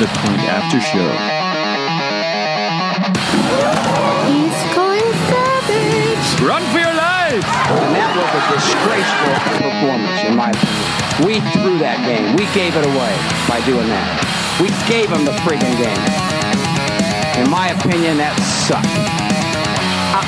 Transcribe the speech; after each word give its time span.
The 0.00 0.06
Point 0.24 0.40
After 0.48 0.80
Show. 0.80 1.12
He's 4.32 4.60
going 4.72 5.04
savage. 5.28 6.40
Run 6.40 6.64
for 6.72 6.80
your 6.80 6.96
life! 6.96 7.44
And 7.44 7.92
that 7.92 8.08
was 8.16 8.32
a 8.32 8.42
disgraceful 8.48 9.36
performance, 9.60 10.24
in 10.24 10.40
my 10.40 10.56
opinion. 10.56 10.88
We 11.20 11.44
threw 11.52 11.76
that 11.84 12.00
game. 12.08 12.32
We 12.32 12.48
gave 12.56 12.80
it 12.80 12.84
away 12.88 13.12
by 13.44 13.60
doing 13.68 13.92
that. 13.92 14.08
We 14.56 14.72
gave 14.88 15.12
them 15.12 15.28
the 15.28 15.36
freaking 15.44 15.76
game. 15.76 16.04
In 17.36 17.52
my 17.52 17.68
opinion, 17.76 18.16
that 18.24 18.32
sucked. 18.40 18.88
Uh, 20.16 20.24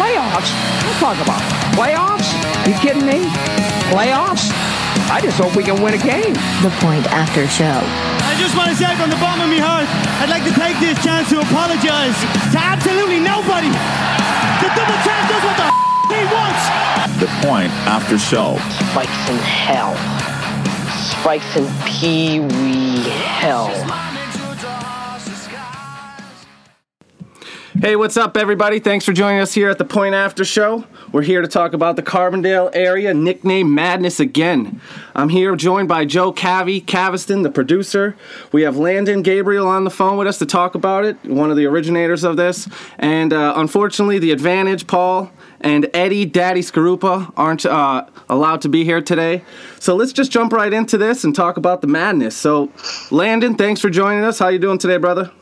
playoffs? 0.00 0.48
Don't 0.80 0.96
talk 0.96 1.20
about 1.20 1.44
playoffs. 1.76 2.32
You 2.64 2.72
kidding 2.80 3.04
me? 3.04 3.28
Playoffs? 3.92 4.48
I 5.12 5.20
just 5.20 5.36
hope 5.36 5.52
we 5.52 5.62
can 5.62 5.76
win 5.84 5.92
a 5.92 6.00
game. 6.00 6.32
The 6.64 6.72
Point 6.80 7.04
After 7.12 7.44
Show. 7.52 8.09
I 8.40 8.42
just 8.42 8.56
want 8.56 8.70
to 8.70 8.74
say 8.74 8.96
from 8.96 9.10
the 9.10 9.20
bottom 9.20 9.44
of 9.44 9.50
my 9.52 9.60
heart, 9.60 9.84
I'd 10.16 10.32
like 10.32 10.48
to 10.48 10.54
take 10.56 10.80
this 10.80 10.96
chance 11.04 11.28
to 11.28 11.40
apologize 11.44 12.16
to 12.56 12.56
absolutely 12.56 13.20
nobody. 13.20 13.68
The 13.68 14.72
double 14.72 14.96
champ 15.04 15.28
does 15.28 15.44
what 15.44 15.56
the 15.60 15.68
he 16.08 16.24
wants. 16.24 16.64
The 17.20 17.28
Point 17.44 17.68
After 17.84 18.16
Show. 18.16 18.56
Spikes 18.88 19.28
in 19.28 19.36
hell. 19.36 19.92
Spikes 21.20 21.54
in 21.54 21.68
pee 21.84 22.40
wee 22.40 23.04
hell. 23.12 23.68
Hey, 27.80 27.96
what's 27.96 28.18
up, 28.18 28.36
everybody? 28.36 28.78
Thanks 28.78 29.06
for 29.06 29.14
joining 29.14 29.40
us 29.40 29.54
here 29.54 29.70
at 29.70 29.78
the 29.78 29.86
Point 29.86 30.14
After 30.14 30.44
Show. 30.44 30.84
We're 31.12 31.22
here 31.22 31.40
to 31.40 31.48
talk 31.48 31.72
about 31.72 31.96
the 31.96 32.02
Carbondale 32.02 32.68
area, 32.74 33.14
nickname 33.14 33.74
Madness 33.74 34.20
again. 34.20 34.82
I'm 35.14 35.30
here 35.30 35.56
joined 35.56 35.88
by 35.88 36.04
Joe 36.04 36.30
Cavi 36.30 36.84
Caviston, 36.84 37.42
the 37.42 37.48
producer. 37.50 38.18
We 38.52 38.62
have 38.62 38.76
Landon 38.76 39.22
Gabriel 39.22 39.66
on 39.66 39.84
the 39.84 39.90
phone 39.90 40.18
with 40.18 40.26
us 40.26 40.36
to 40.40 40.46
talk 40.46 40.74
about 40.74 41.06
it, 41.06 41.24
one 41.24 41.50
of 41.50 41.56
the 41.56 41.64
originators 41.64 42.22
of 42.22 42.36
this. 42.36 42.68
And 42.98 43.32
uh, 43.32 43.54
unfortunately, 43.56 44.18
the 44.18 44.32
Advantage, 44.32 44.86
Paul, 44.86 45.32
and 45.62 45.88
Eddie 45.94 46.26
Daddy 46.26 46.60
Scarupa 46.60 47.32
aren't 47.34 47.64
uh, 47.64 48.04
allowed 48.28 48.60
to 48.60 48.68
be 48.68 48.84
here 48.84 49.00
today. 49.00 49.42
So 49.78 49.96
let's 49.96 50.12
just 50.12 50.30
jump 50.30 50.52
right 50.52 50.74
into 50.74 50.98
this 50.98 51.24
and 51.24 51.34
talk 51.34 51.56
about 51.56 51.80
the 51.80 51.86
madness. 51.86 52.36
So, 52.36 52.70
Landon, 53.10 53.54
thanks 53.54 53.80
for 53.80 53.88
joining 53.88 54.22
us. 54.22 54.38
How 54.38 54.48
you 54.48 54.58
doing 54.58 54.76
today, 54.76 54.98
brother? 54.98 55.32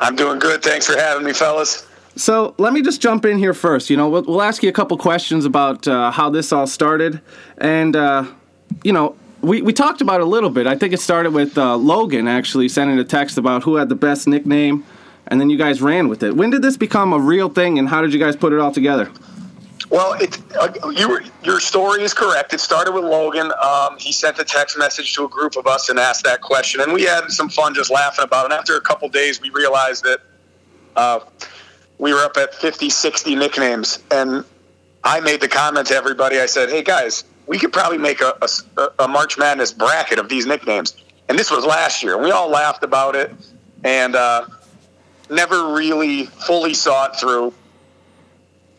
I'm 0.00 0.16
doing 0.16 0.38
good. 0.38 0.62
Thanks 0.62 0.86
for 0.86 0.96
having 0.98 1.24
me, 1.24 1.32
fellas. 1.32 1.86
So 2.16 2.54
let 2.58 2.72
me 2.72 2.82
just 2.82 3.00
jump 3.00 3.24
in 3.24 3.38
here 3.38 3.54
first. 3.54 3.90
You 3.90 3.96
know, 3.96 4.08
we'll, 4.08 4.22
we'll 4.22 4.42
ask 4.42 4.62
you 4.62 4.68
a 4.68 4.72
couple 4.72 4.96
questions 4.96 5.44
about 5.44 5.86
uh, 5.86 6.10
how 6.10 6.30
this 6.30 6.52
all 6.52 6.66
started, 6.66 7.20
and 7.58 7.94
uh, 7.94 8.24
you 8.82 8.92
know, 8.92 9.16
we, 9.42 9.60
we 9.60 9.72
talked 9.72 10.00
about 10.00 10.20
it 10.20 10.24
a 10.24 10.26
little 10.26 10.50
bit. 10.50 10.66
I 10.66 10.76
think 10.76 10.94
it 10.94 11.00
started 11.00 11.32
with 11.32 11.58
uh, 11.58 11.76
Logan 11.76 12.26
actually 12.26 12.68
sending 12.68 12.98
a 12.98 13.04
text 13.04 13.36
about 13.36 13.64
who 13.64 13.76
had 13.76 13.90
the 13.90 13.94
best 13.94 14.26
nickname, 14.26 14.84
and 15.26 15.40
then 15.40 15.50
you 15.50 15.58
guys 15.58 15.82
ran 15.82 16.08
with 16.08 16.22
it. 16.22 16.36
When 16.36 16.50
did 16.50 16.62
this 16.62 16.76
become 16.76 17.12
a 17.12 17.18
real 17.18 17.50
thing, 17.50 17.78
and 17.78 17.88
how 17.88 18.00
did 18.00 18.14
you 18.14 18.18
guys 18.18 18.34
put 18.34 18.52
it 18.54 18.60
all 18.60 18.72
together? 18.72 19.10
Well, 19.96 20.12
it, 20.12 20.38
uh, 20.54 20.90
you 20.90 21.08
were, 21.08 21.22
your 21.42 21.58
story 21.58 22.02
is 22.02 22.12
correct. 22.12 22.52
It 22.52 22.60
started 22.60 22.92
with 22.92 23.04
Logan. 23.04 23.50
Um, 23.62 23.96
he 23.98 24.12
sent 24.12 24.38
a 24.38 24.44
text 24.44 24.76
message 24.76 25.14
to 25.14 25.24
a 25.24 25.28
group 25.28 25.56
of 25.56 25.66
us 25.66 25.88
and 25.88 25.98
asked 25.98 26.22
that 26.24 26.42
question, 26.42 26.82
and 26.82 26.92
we 26.92 27.04
had 27.04 27.30
some 27.30 27.48
fun 27.48 27.72
just 27.72 27.90
laughing 27.90 28.22
about 28.22 28.42
it. 28.42 28.52
And 28.52 28.52
after 28.52 28.76
a 28.76 28.80
couple 28.82 29.08
days, 29.08 29.40
we 29.40 29.48
realized 29.48 30.04
that 30.04 30.20
uh, 30.96 31.20
we 31.96 32.12
were 32.12 32.20
up 32.20 32.36
at 32.36 32.54
50, 32.54 32.90
60 32.90 33.36
nicknames, 33.36 34.00
and 34.10 34.44
I 35.02 35.20
made 35.20 35.40
the 35.40 35.48
comment 35.48 35.86
to 35.86 35.94
everybody. 35.94 36.40
I 36.40 36.46
said, 36.46 36.68
"Hey 36.68 36.82
guys, 36.82 37.24
we 37.46 37.58
could 37.58 37.72
probably 37.72 37.96
make 37.96 38.20
a, 38.20 38.36
a, 38.76 38.88
a 38.98 39.08
March 39.08 39.38
Madness 39.38 39.72
bracket 39.72 40.18
of 40.18 40.28
these 40.28 40.44
nicknames." 40.44 40.94
And 41.30 41.38
this 41.38 41.50
was 41.50 41.64
last 41.64 42.02
year. 42.02 42.22
We 42.22 42.32
all 42.32 42.50
laughed 42.50 42.84
about 42.84 43.16
it, 43.16 43.32
and 43.82 44.14
uh, 44.14 44.44
never 45.30 45.72
really 45.72 46.26
fully 46.26 46.74
saw 46.74 47.06
it 47.06 47.16
through. 47.16 47.54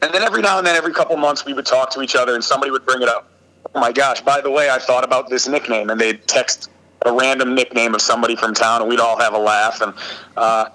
And 0.02 0.14
then 0.14 0.24
every 0.24 0.42
now 0.42 0.58
and 0.58 0.68
then, 0.68 0.76
every 0.76 0.94
couple 0.94 1.18
months, 1.18 1.46
we 1.46 1.54
would 1.54 1.66
talk 1.66 1.90
to 1.92 2.02
each 2.02 2.16
other, 2.16 2.36
and 2.36 2.44
somebody 2.44 2.72
would 2.72 2.86
bring 2.86 3.02
it 3.02 3.10
up. 3.10 3.30
Oh 3.74 3.80
my 3.80 3.92
gosh! 3.92 4.22
By 4.22 4.42
the 4.42 4.52
way, 4.52 4.70
I 4.70 4.78
thought 4.78 5.04
about 5.04 5.30
this 5.30 5.48
nickname, 5.48 5.90
and 5.90 6.00
they'd 6.00 6.26
text 6.28 6.70
a 7.06 7.12
random 7.12 7.56
nickname 7.56 7.96
of 7.96 8.02
somebody 8.02 8.36
from 8.36 8.54
town, 8.54 8.82
and 8.82 8.90
we'd 8.90 9.00
all 9.00 9.20
have 9.20 9.34
a 9.34 9.38
laugh. 9.38 9.82
And 9.82 9.94
uh, 10.36 10.70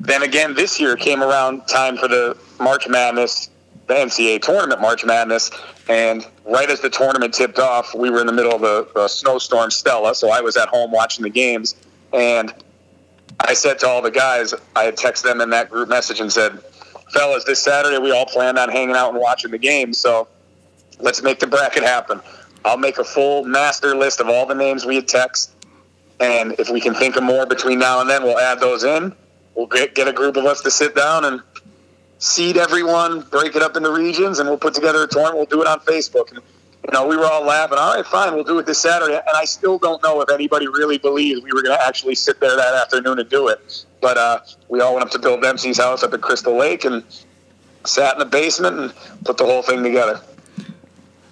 then 0.00 0.22
again, 0.22 0.54
this 0.54 0.78
year 0.80 0.96
came 0.96 1.22
around 1.22 1.66
time 1.66 1.96
for 1.96 2.08
the 2.08 2.36
March 2.60 2.88
Madness, 2.88 3.50
the 3.86 3.94
NCAA 3.94 4.42
tournament 4.42 4.80
March 4.80 5.04
Madness, 5.04 5.50
and 5.88 6.26
right 6.44 6.70
as 6.70 6.80
the 6.80 6.90
tournament 6.90 7.34
tipped 7.34 7.58
off, 7.58 7.94
we 7.94 8.10
were 8.10 8.20
in 8.20 8.26
the 8.26 8.32
middle 8.32 8.54
of 8.54 8.62
a, 8.62 9.00
a 9.00 9.08
snowstorm, 9.08 9.70
Stella. 9.70 10.14
So 10.14 10.30
I 10.30 10.40
was 10.40 10.56
at 10.56 10.68
home 10.68 10.92
watching 10.92 11.22
the 11.22 11.30
games, 11.30 11.74
and 12.12 12.52
I 13.40 13.54
said 13.54 13.78
to 13.80 13.88
all 13.88 14.02
the 14.02 14.10
guys, 14.10 14.54
I 14.76 14.84
had 14.84 14.96
texted 14.96 15.24
them 15.24 15.40
in 15.40 15.50
that 15.50 15.70
group 15.70 15.88
message 15.88 16.20
and 16.20 16.32
said, 16.32 16.58
"Fellas, 17.12 17.44
this 17.44 17.60
Saturday 17.60 17.98
we 17.98 18.10
all 18.10 18.26
planned 18.26 18.58
on 18.58 18.68
hanging 18.68 18.96
out 18.96 19.12
and 19.12 19.20
watching 19.20 19.50
the 19.50 19.58
game, 19.58 19.92
so 19.92 20.28
let's 20.98 21.22
make 21.22 21.38
the 21.38 21.46
bracket 21.46 21.82
happen. 21.82 22.20
I'll 22.64 22.78
make 22.78 22.98
a 22.98 23.04
full 23.04 23.44
master 23.44 23.96
list 23.96 24.20
of 24.20 24.28
all 24.28 24.46
the 24.46 24.54
names 24.54 24.84
we 24.84 24.96
had 24.96 25.08
text, 25.08 25.52
and 26.20 26.52
if 26.58 26.70
we 26.70 26.80
can 26.80 26.94
think 26.94 27.16
of 27.16 27.22
more 27.22 27.46
between 27.46 27.78
now 27.78 28.00
and 28.00 28.08
then, 28.08 28.22
we'll 28.22 28.38
add 28.38 28.60
those 28.60 28.84
in." 28.84 29.14
we'll 29.54 29.66
get, 29.66 29.94
get 29.94 30.08
a 30.08 30.12
group 30.12 30.36
of 30.36 30.44
us 30.44 30.60
to 30.62 30.70
sit 30.70 30.94
down 30.94 31.24
and 31.24 31.42
seed 32.18 32.56
everyone, 32.56 33.20
break 33.20 33.56
it 33.56 33.62
up 33.62 33.76
into 33.76 33.90
regions, 33.90 34.38
and 34.38 34.48
we'll 34.48 34.58
put 34.58 34.74
together 34.74 35.02
a 35.02 35.08
tournament. 35.08 35.36
We'll 35.36 35.46
do 35.46 35.62
it 35.62 35.68
on 35.68 35.80
Facebook. 35.80 36.30
And, 36.30 36.40
you 36.84 36.92
know, 36.92 37.06
we 37.06 37.16
were 37.16 37.24
all 37.26 37.44
laughing. 37.44 37.78
All 37.78 37.94
right, 37.94 38.04
fine, 38.06 38.34
we'll 38.34 38.44
do 38.44 38.58
it 38.58 38.66
this 38.66 38.78
Saturday. 38.80 39.14
And 39.14 39.36
I 39.36 39.44
still 39.44 39.78
don't 39.78 40.02
know 40.02 40.20
if 40.20 40.30
anybody 40.30 40.66
really 40.68 40.98
believed 40.98 41.44
we 41.44 41.52
were 41.52 41.62
going 41.62 41.76
to 41.76 41.84
actually 41.84 42.14
sit 42.14 42.40
there 42.40 42.56
that 42.56 42.74
afternoon 42.74 43.18
and 43.18 43.28
do 43.28 43.48
it. 43.48 43.84
But 44.00 44.18
uh, 44.18 44.40
we 44.68 44.80
all 44.80 44.94
went 44.94 45.06
up 45.06 45.12
to 45.12 45.18
Bill 45.18 45.40
Dempsey's 45.40 45.78
house 45.78 46.02
up 46.02 46.12
at 46.12 46.20
Crystal 46.20 46.56
Lake 46.56 46.84
and 46.84 47.04
sat 47.84 48.14
in 48.14 48.18
the 48.18 48.24
basement 48.24 48.78
and 48.78 48.94
put 49.24 49.36
the 49.38 49.44
whole 49.44 49.62
thing 49.62 49.82
together. 49.82 50.20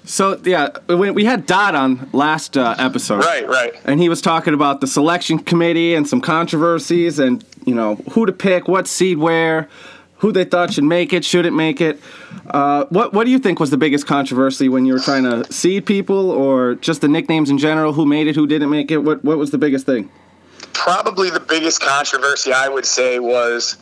So 0.05 0.41
yeah, 0.45 0.71
we, 0.89 1.11
we 1.11 1.25
had 1.25 1.47
Dot 1.47 1.75
on 1.75 2.09
last 2.13 2.57
uh, 2.57 2.75
episode, 2.79 3.25
Right, 3.25 3.47
right. 3.47 3.75
and 3.85 4.01
he 4.01 4.09
was 4.09 4.21
talking 4.21 4.55
about 4.55 4.81
the 4.81 4.87
selection 4.89 5.39
committee 5.39 5.95
and 5.95 6.09
some 6.09 6.21
controversies, 6.21 7.19
and 7.21 7.45
you 7.65 7.75
know 7.75 7.95
who 8.13 8.27
to 8.27 8.33
pick, 8.33 8.67
what 8.67 8.89
seed 8.89 9.19
where, 9.19 9.69
who 10.21 10.33
they 10.33 10.45
thought 10.45 10.73
should 10.73 10.85
make 10.85 11.13
it, 11.13 11.25
shouldn't 11.25 11.57
make 11.57 11.81
it. 11.81 12.01
Uh, 12.47 12.87
what 12.89 13.13
what 13.13 13.25
do 13.25 13.31
you 13.31 13.39
think 13.39 13.61
was 13.61 13.71
the 13.71 13.77
biggest 13.77 14.07
controversy 14.07 14.69
when 14.69 14.87
you 14.87 14.95
were 14.95 15.01
trying 15.01 15.25
to 15.25 15.53
seed 15.53 15.85
people, 15.85 16.31
or 16.31 16.77
just 16.77 17.01
the 17.01 17.09
nicknames 17.09 17.51
in 17.51 17.59
general? 17.59 17.93
Who 17.93 18.07
made 18.07 18.27
it, 18.27 18.37
who 18.37 18.47
didn't 18.47 18.71
make 18.71 18.91
it? 18.91 18.99
What 18.99 19.25
what 19.25 19.37
was 19.37 19.51
the 19.51 19.59
biggest 19.59 19.85
thing? 19.85 20.11
probably 20.73 21.29
the 21.29 21.41
biggest 21.41 21.81
controversy 21.81 22.53
I 22.53 22.69
would 22.69 22.87
say 22.87 23.19
was 23.19 23.77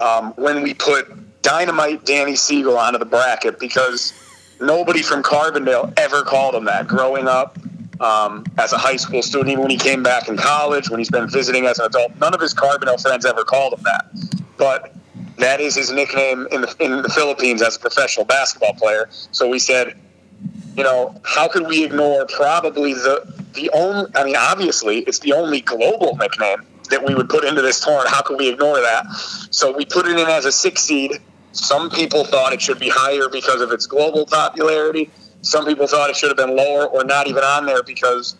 um, 0.00 0.32
when 0.36 0.62
we 0.62 0.72
put 0.72 1.42
Dynamite 1.42 2.04
Danny 2.04 2.36
Siegel 2.36 2.78
onto 2.78 2.98
the 2.98 3.04
bracket 3.04 3.58
because 3.58 4.12
nobody 4.60 5.02
from 5.02 5.22
Carbondale 5.22 5.92
ever 5.96 6.22
called 6.22 6.54
him 6.54 6.64
that 6.66 6.86
growing 6.86 7.26
up. 7.26 7.58
Um, 8.00 8.44
as 8.58 8.72
a 8.72 8.78
high 8.78 8.96
school 8.96 9.22
student, 9.22 9.50
even 9.50 9.62
when 9.62 9.70
he 9.70 9.76
came 9.76 10.02
back 10.02 10.28
in 10.28 10.36
college, 10.36 10.90
when 10.90 10.98
he's 10.98 11.10
been 11.10 11.28
visiting 11.28 11.66
as 11.66 11.78
an 11.78 11.86
adult, 11.86 12.16
none 12.20 12.34
of 12.34 12.40
his 12.40 12.52
Carbondale 12.52 13.00
friends 13.00 13.24
ever 13.24 13.44
called 13.44 13.74
him 13.74 13.84
that. 13.84 14.06
But 14.56 14.94
that 15.38 15.60
is 15.60 15.74
his 15.74 15.90
nickname 15.90 16.46
in 16.50 16.60
the 16.62 16.76
in 16.80 17.02
the 17.02 17.08
Philippines 17.08 17.62
as 17.62 17.76
a 17.76 17.80
professional 17.80 18.24
basketball 18.24 18.74
player. 18.74 19.08
So 19.32 19.48
we 19.48 19.58
said, 19.58 19.96
you 20.76 20.84
know, 20.84 21.20
how 21.24 21.48
could 21.48 21.66
we 21.66 21.84
ignore 21.84 22.26
probably 22.26 22.94
the 22.94 23.34
the 23.54 23.70
only? 23.70 24.10
I 24.14 24.24
mean, 24.24 24.36
obviously, 24.36 24.98
it's 25.00 25.18
the 25.20 25.32
only 25.32 25.60
global 25.60 26.16
nickname 26.16 26.66
that 26.90 27.04
we 27.04 27.14
would 27.14 27.28
put 27.28 27.44
into 27.44 27.62
this 27.62 27.80
tournament. 27.80 28.10
How 28.10 28.22
could 28.22 28.38
we 28.38 28.48
ignore 28.48 28.80
that? 28.80 29.06
So 29.50 29.74
we 29.76 29.84
put 29.84 30.06
it 30.06 30.18
in 30.18 30.28
as 30.28 30.44
a 30.44 30.52
six 30.52 30.82
seed. 30.82 31.12
Some 31.52 31.88
people 31.88 32.24
thought 32.24 32.52
it 32.52 32.60
should 32.60 32.78
be 32.78 32.88
higher 32.88 33.28
because 33.28 33.60
of 33.60 33.70
its 33.70 33.86
global 33.86 34.26
popularity. 34.26 35.10
Some 35.42 35.66
people 35.66 35.86
thought 35.86 36.10
it 36.10 36.16
should 36.16 36.30
have 36.30 36.36
been 36.36 36.56
lower 36.56 36.86
or 36.86 37.04
not 37.04 37.26
even 37.28 37.44
on 37.44 37.66
there 37.66 37.82
because 37.82 38.36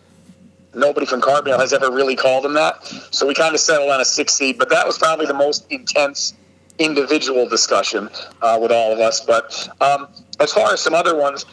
nobody 0.73 1.05
from 1.05 1.21
Carbondale 1.21 1.59
has 1.59 1.71
ever 1.71 1.91
really 1.91 2.15
called 2.15 2.45
him 2.45 2.53
that. 2.53 2.83
So 3.11 3.25
we 3.25 3.33
kind 3.33 3.53
of 3.53 3.61
settled 3.61 3.89
on 3.89 4.01
a 4.01 4.05
six 4.05 4.33
seed, 4.33 4.57
but 4.57 4.69
that 4.69 4.85
was 4.85 4.97
probably 4.97 5.25
the 5.25 5.33
most 5.33 5.65
intense 5.71 6.33
individual 6.79 7.47
discussion 7.47 8.09
uh, 8.41 8.57
with 8.61 8.71
all 8.71 8.91
of 8.91 8.99
us. 8.99 9.21
But 9.21 9.69
um, 9.81 10.07
as 10.39 10.53
far 10.53 10.73
as 10.73 10.81
some 10.81 10.93
other 10.93 11.15
ones, 11.15 11.45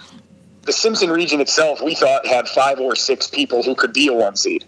the 0.63 0.73
Simpson 0.73 1.11
region 1.11 1.41
itself, 1.41 1.83
we 1.83 1.95
thought 1.95 2.27
had 2.27 2.49
five 2.49 2.79
or 2.79 2.95
six 2.95 3.27
people 3.27 3.63
who 3.63 3.75
could 3.75 3.93
be 3.93 4.09
a 4.09 4.13
one 4.13 4.37
seed, 4.37 4.65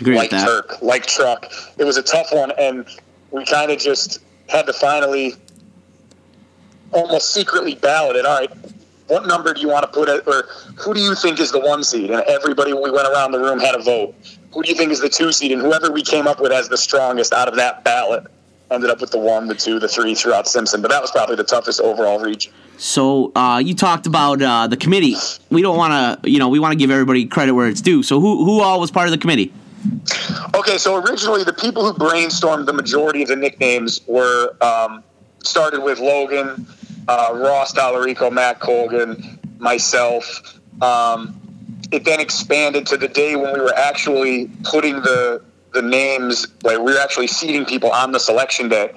Agree 0.00 0.16
like 0.16 0.30
Turk, 0.30 0.80
like 0.82 1.06
Truck. 1.06 1.50
It 1.78 1.84
was 1.84 1.96
a 1.96 2.02
tough 2.02 2.32
one, 2.32 2.52
and 2.58 2.86
we 3.30 3.44
kind 3.44 3.70
of 3.70 3.78
just 3.78 4.20
had 4.48 4.66
to 4.66 4.72
finally 4.72 5.34
almost 6.92 7.32
secretly 7.32 7.74
ballot 7.74 8.16
it. 8.16 8.26
All 8.26 8.38
right, 8.38 8.50
what 9.06 9.26
number 9.26 9.54
do 9.54 9.60
you 9.60 9.68
want 9.68 9.82
to 9.82 9.88
put 9.88 10.08
it, 10.08 10.26
or 10.26 10.44
who 10.76 10.92
do 10.92 11.00
you 11.00 11.14
think 11.14 11.40
is 11.40 11.52
the 11.52 11.60
one 11.60 11.82
seed? 11.82 12.10
And 12.10 12.20
everybody, 12.22 12.74
when 12.74 12.82
we 12.82 12.90
went 12.90 13.08
around 13.08 13.32
the 13.32 13.40
room, 13.40 13.58
had 13.58 13.74
a 13.74 13.82
vote. 13.82 14.14
Who 14.52 14.62
do 14.62 14.68
you 14.68 14.74
think 14.74 14.92
is 14.92 15.00
the 15.00 15.08
two 15.08 15.32
seed? 15.32 15.52
And 15.52 15.60
whoever 15.60 15.90
we 15.90 16.02
came 16.02 16.26
up 16.26 16.40
with 16.40 16.52
as 16.52 16.68
the 16.68 16.78
strongest 16.78 17.32
out 17.32 17.48
of 17.48 17.56
that 17.56 17.84
ballot 17.84 18.26
ended 18.70 18.90
up 18.90 19.00
with 19.00 19.10
the 19.10 19.18
one, 19.18 19.46
the 19.46 19.54
two, 19.54 19.78
the 19.78 19.88
three 19.88 20.14
throughout 20.14 20.46
Simpson. 20.46 20.82
But 20.82 20.90
that 20.90 21.00
was 21.00 21.10
probably 21.10 21.36
the 21.36 21.44
toughest 21.44 21.80
overall 21.80 22.20
region. 22.20 22.52
So 22.76 23.32
uh, 23.34 23.60
you 23.64 23.74
talked 23.74 24.06
about 24.06 24.40
uh, 24.40 24.66
the 24.66 24.76
committee. 24.76 25.16
We 25.50 25.62
don't 25.62 25.76
want 25.76 26.22
to, 26.22 26.30
you 26.30 26.38
know, 26.38 26.48
we 26.48 26.58
want 26.58 26.72
to 26.72 26.78
give 26.78 26.90
everybody 26.90 27.26
credit 27.26 27.52
where 27.52 27.68
it's 27.68 27.80
due. 27.80 28.02
So 28.02 28.20
who 28.20 28.44
who 28.44 28.60
all 28.60 28.78
was 28.80 28.90
part 28.90 29.08
of 29.08 29.12
the 29.12 29.18
committee? 29.18 29.52
Okay, 30.54 30.78
so 30.78 30.96
originally 30.96 31.44
the 31.44 31.52
people 31.52 31.84
who 31.84 31.92
brainstormed 31.98 32.66
the 32.66 32.72
majority 32.72 33.22
of 33.22 33.28
the 33.28 33.36
nicknames 33.36 34.00
were 34.06 34.56
um, 34.60 35.02
started 35.42 35.82
with 35.82 35.98
Logan, 35.98 36.66
uh, 37.06 37.32
Ross 37.34 37.72
Dolorico, 37.72 38.30
Matt 38.30 38.60
Colgan, 38.60 39.38
myself. 39.58 40.58
Um, 40.82 41.40
it 41.90 42.04
then 42.04 42.20
expanded 42.20 42.86
to 42.86 42.96
the 42.96 43.08
day 43.08 43.34
when 43.36 43.54
we 43.54 43.60
were 43.60 43.74
actually 43.74 44.50
putting 44.64 44.96
the 44.96 45.42
the 45.80 45.88
names, 45.88 46.46
like 46.64 46.78
we 46.78 46.92
were 46.92 46.98
actually 46.98 47.28
seating 47.28 47.64
people 47.64 47.90
on 47.92 48.10
the 48.10 48.18
selection 48.18 48.68
day. 48.68 48.90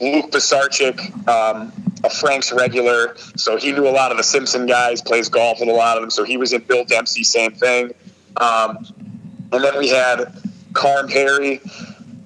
Luke 0.00 0.30
Pisarchik, 0.30 0.98
um, 1.28 1.72
a 2.04 2.10
Frank's 2.10 2.52
regular, 2.52 3.16
so 3.36 3.56
he 3.56 3.72
knew 3.72 3.86
a 3.86 3.90
lot 3.90 4.12
of 4.12 4.16
the 4.16 4.22
Simpson 4.22 4.66
guys, 4.66 5.02
plays 5.02 5.28
golf 5.28 5.58
with 5.60 5.68
a 5.68 5.72
lot 5.72 5.96
of 5.96 6.02
them, 6.02 6.10
so 6.10 6.22
he 6.24 6.36
was 6.36 6.52
in 6.52 6.62
Bill 6.62 6.84
Dempsey, 6.84 7.24
same 7.24 7.52
thing. 7.52 7.92
Um, 8.36 8.86
and 9.52 9.64
then 9.64 9.76
we 9.78 9.88
had 9.88 10.32
Carm 10.72 11.08
Perry, 11.08 11.60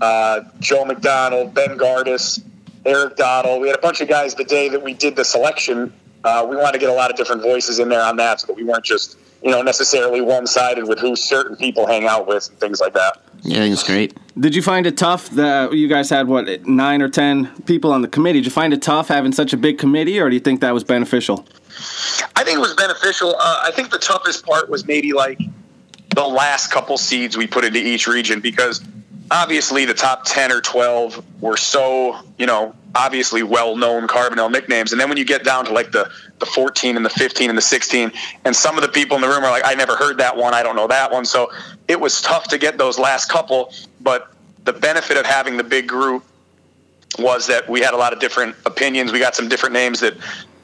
uh, 0.01 0.43
Joe 0.61 0.85
McDonald, 0.85 1.55
Ben 1.55 1.79
Gardis, 1.79 2.45
Eric 2.85 3.17
Dottle. 3.17 3.61
We 3.61 3.69
had 3.69 3.79
a 3.79 3.81
bunch 3.81 4.03
of 4.03 4.09
guys 4.09 4.35
the 4.35 4.45
day 4.45 4.69
that 4.69 4.83
we 4.83 4.93
did 4.93 5.17
the 5.17 5.25
selection. 5.25 5.93
Uh, 6.23 6.47
we 6.49 6.55
wanted 6.57 6.73
to 6.73 6.79
get 6.79 6.91
a 6.91 6.93
lot 6.93 7.11
of 7.11 7.17
different 7.17 7.43
voices 7.43 7.79
in 7.79 7.89
there 7.89 8.03
on 8.03 8.17
that 8.17 8.41
so 8.41 8.49
that 8.49 8.57
we 8.57 8.63
weren't 8.63 8.85
just, 8.85 9.17
you 9.43 9.51
know, 9.51 9.63
necessarily 9.63 10.21
one 10.21 10.47
sided 10.47 10.87
with 10.87 10.99
who 10.99 11.17
certain 11.17 11.57
people 11.57 11.87
hang 11.87 12.05
out 12.07 12.29
with 12.29 12.49
and 12.51 12.61
things 12.61 12.79
like 12.79 12.93
that. 12.93 13.24
Yeah, 13.44 13.58
I 13.58 13.61
think 13.61 13.75
it's 13.75 13.82
great. 13.82 14.17
Did 14.41 14.55
you 14.55 14.62
find 14.62 14.87
it 14.87 14.96
tough 14.96 15.29
that 15.31 15.75
you 15.75 15.87
guys 15.87 16.08
had 16.08 16.26
what 16.26 16.67
nine 16.67 17.02
or 17.02 17.11
ten 17.11 17.55
people 17.64 17.93
on 17.93 18.00
the 18.00 18.08
committee? 18.08 18.41
Did 18.41 18.46
you 18.46 18.50
find 18.50 18.73
it 18.73 18.81
tough 18.81 19.08
having 19.08 19.32
such 19.32 19.52
a 19.52 19.56
big 19.58 19.79
committee, 19.79 20.19
or 20.19 20.31
do 20.31 20.35
you 20.35 20.41
think 20.41 20.62
that 20.62 20.73
was 20.73 20.82
beneficial? 20.82 21.46
I 22.35 22.43
think 22.43 22.56
it 22.56 22.61
was 22.61 22.75
beneficial. 22.75 23.37
Uh, 23.38 23.61
I 23.62 23.70
think 23.70 23.91
the 23.91 23.99
toughest 23.99 24.46
part 24.46 24.70
was 24.70 24.87
maybe 24.87 25.12
like 25.12 25.38
the 26.14 26.25
last 26.25 26.70
couple 26.70 26.96
seeds 26.96 27.37
we 27.37 27.46
put 27.46 27.64
into 27.64 27.79
each 27.79 28.06
region 28.06 28.41
because 28.41 28.82
obviously 29.31 29.85
the 29.85 29.94
top 29.94 30.25
10 30.25 30.53
or 30.53 30.61
12 30.61 31.25
were 31.41 31.56
so, 31.56 32.19
you 32.38 32.47
know, 32.47 32.75
obviously 32.94 33.43
well 33.43 33.76
known 33.76 34.06
Carbondale 34.06 34.50
nicknames. 34.50 34.93
And 34.93 35.00
then 35.00 35.09
when 35.09 35.19
you 35.19 35.25
get 35.25 35.44
down 35.44 35.65
to 35.67 35.73
like 35.73 35.91
the, 35.93 36.11
the 36.38 36.47
14 36.47 36.97
and 36.97 37.05
the 37.05 37.11
15 37.11 37.50
and 37.50 37.56
the 37.56 37.62
16, 37.62 38.12
and 38.44 38.55
some 38.55 38.76
of 38.76 38.82
the 38.82 38.88
people 38.88 39.17
in 39.17 39.23
the 39.23 39.29
room 39.29 39.43
are 39.44 39.50
like, 39.50 39.65
I 39.65 39.75
never 39.75 39.97
heard 39.97 40.19
that 40.19 40.37
one. 40.37 40.55
I 40.55 40.62
don't 40.62 40.76
know 40.76 40.87
that 40.87 41.11
one. 41.11 41.25
So 41.25 41.50
it 41.88 41.99
was 41.99 42.21
tough 42.21 42.49
to 42.49 42.59
get 42.59 42.79
those 42.79 42.99
last 42.99 43.29
couple. 43.29 43.73
But 44.00 44.32
the 44.65 44.73
benefit 44.73 45.17
of 45.17 45.27
having 45.27 45.56
the 45.56 45.65
big 45.65 45.88
group 45.88 46.25
was 47.19 47.47
that 47.47 47.69
we 47.69 47.81
had 47.81 47.94
a 47.94 47.97
lot 47.97 48.12
of 48.12 48.20
different 48.20 48.56
opinions. 48.67 49.12
We 49.12 49.19
got 49.19 49.35
some 49.35 49.49
different 49.49 49.73
names 49.73 50.00
that 50.00 50.15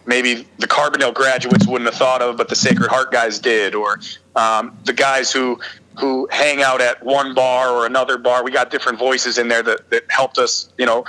maybe 0.07 0.47
the 0.59 0.67
Carbondale 0.67 1.15
graduates 1.15 1.67
wouldn't 1.67 1.89
have 1.89 1.99
thought 1.99 2.23
of, 2.23 2.37
but 2.37 2.49
the 2.49 2.57
Sacred 2.57 2.91
Heart 2.91 3.13
guys 3.13 3.39
did, 3.39 3.75
or 3.75 4.01
um, 4.35 4.77
the 4.85 4.93
guys 4.93 5.31
who 5.31 5.61
who 5.99 6.29
hang 6.31 6.63
out 6.63 6.81
at 6.81 7.03
one 7.05 7.35
bar 7.35 7.71
or 7.71 7.87
another 7.87 8.19
bar. 8.19 8.45
We 8.45 8.51
got 8.51 8.71
different 8.71 8.99
voices 8.99 9.39
in 9.39 9.49
there 9.49 9.63
that, 9.63 9.91
that 9.91 10.05
helped 10.09 10.39
us. 10.39 10.73
You 10.79 10.87
know, 10.87 11.05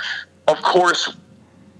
of 0.48 0.60
course, 0.62 1.14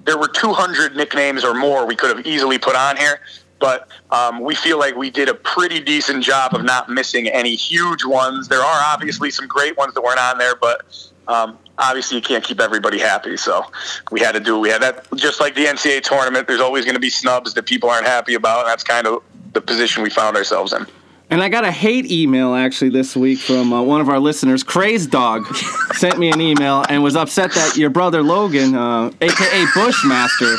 there 0.05 0.19
were 0.19 0.29
200 0.29 0.97
nicknames 0.97 1.45
or 1.45 1.55
more 1.55 1.87
we 1.87 1.97
could 1.97 2.17
have 2.17 2.27
easily 2.27 2.59
put 2.59 2.77
on 2.77 2.97
here, 2.97 3.21
but 3.59 3.89
um, 4.11 4.41
we 4.41 4.55
feel 4.55 4.79
like 4.79 4.97
we 4.97 5.11
did 5.11 5.29
a 5.29 5.35
pretty 5.35 5.81
decent 5.81 6.25
job 6.25 6.55
of 6.55 6.65
not 6.65 6.89
missing 6.89 7.29
any 7.29 7.55
huge 7.55 8.05
ones. 8.05 8.49
There 8.49 8.63
are 8.63 8.83
obviously 8.93 9.31
some 9.31 9.47
great 9.47 9.77
ones 9.77 9.95
that 9.95 10.03
weren't 10.03 10.19
on 10.19 10.39
there, 10.39 10.55
but 10.57 10.85
um, 11.29 11.59
obviously 11.79 12.17
you 12.17 12.23
can't 12.23 12.43
keep 12.43 12.61
everybody 12.61 12.99
happy. 12.99 13.37
So 13.37 13.65
we 14.11 14.21
had 14.21 14.33
to 14.33 14.41
do. 14.41 14.59
We 14.59 14.69
had 14.69 14.83
that 14.83 15.07
just 15.15 15.41
like 15.41 15.55
the 15.55 15.67
NCAA 15.67 16.03
tournament. 16.03 16.49
There's 16.49 16.61
always 16.61 16.85
going 16.85 16.95
to 16.95 17.01
be 17.01 17.11
snubs 17.11 17.55
that 17.55 17.67
people 17.67 17.91
aren't 17.91 18.07
happy 18.07 18.35
about, 18.35 18.61
and 18.61 18.69
that's 18.69 18.85
kind 18.85 19.07
of 19.07 19.23
the 19.53 19.61
position 19.61 20.03
we 20.03 20.11
found 20.11 20.37
ourselves 20.37 20.73
in. 20.73 20.87
And 21.33 21.43
I 21.43 21.49
got 21.49 21.65
a 21.65 21.73
hate 21.73 22.13
email 22.13 22.55
actually 22.55 22.91
this 22.91 23.17
week 23.17 23.39
from 23.39 23.73
uh, 23.73 23.81
one 23.81 24.03
of 24.03 24.11
our 24.11 24.21
listeners, 24.21 24.63
Crazed 24.63 25.11
Dog, 25.11 25.47
sent 25.95 26.19
me 26.19 26.31
an 26.31 26.43
email 26.43 26.85
and 26.91 27.03
was 27.03 27.17
upset 27.17 27.53
that 27.53 27.75
your 27.75 27.89
brother 27.89 28.23
Logan, 28.23 28.75
uh, 28.75 29.11
aka 29.19 29.65
Bushmaster, 29.75 30.57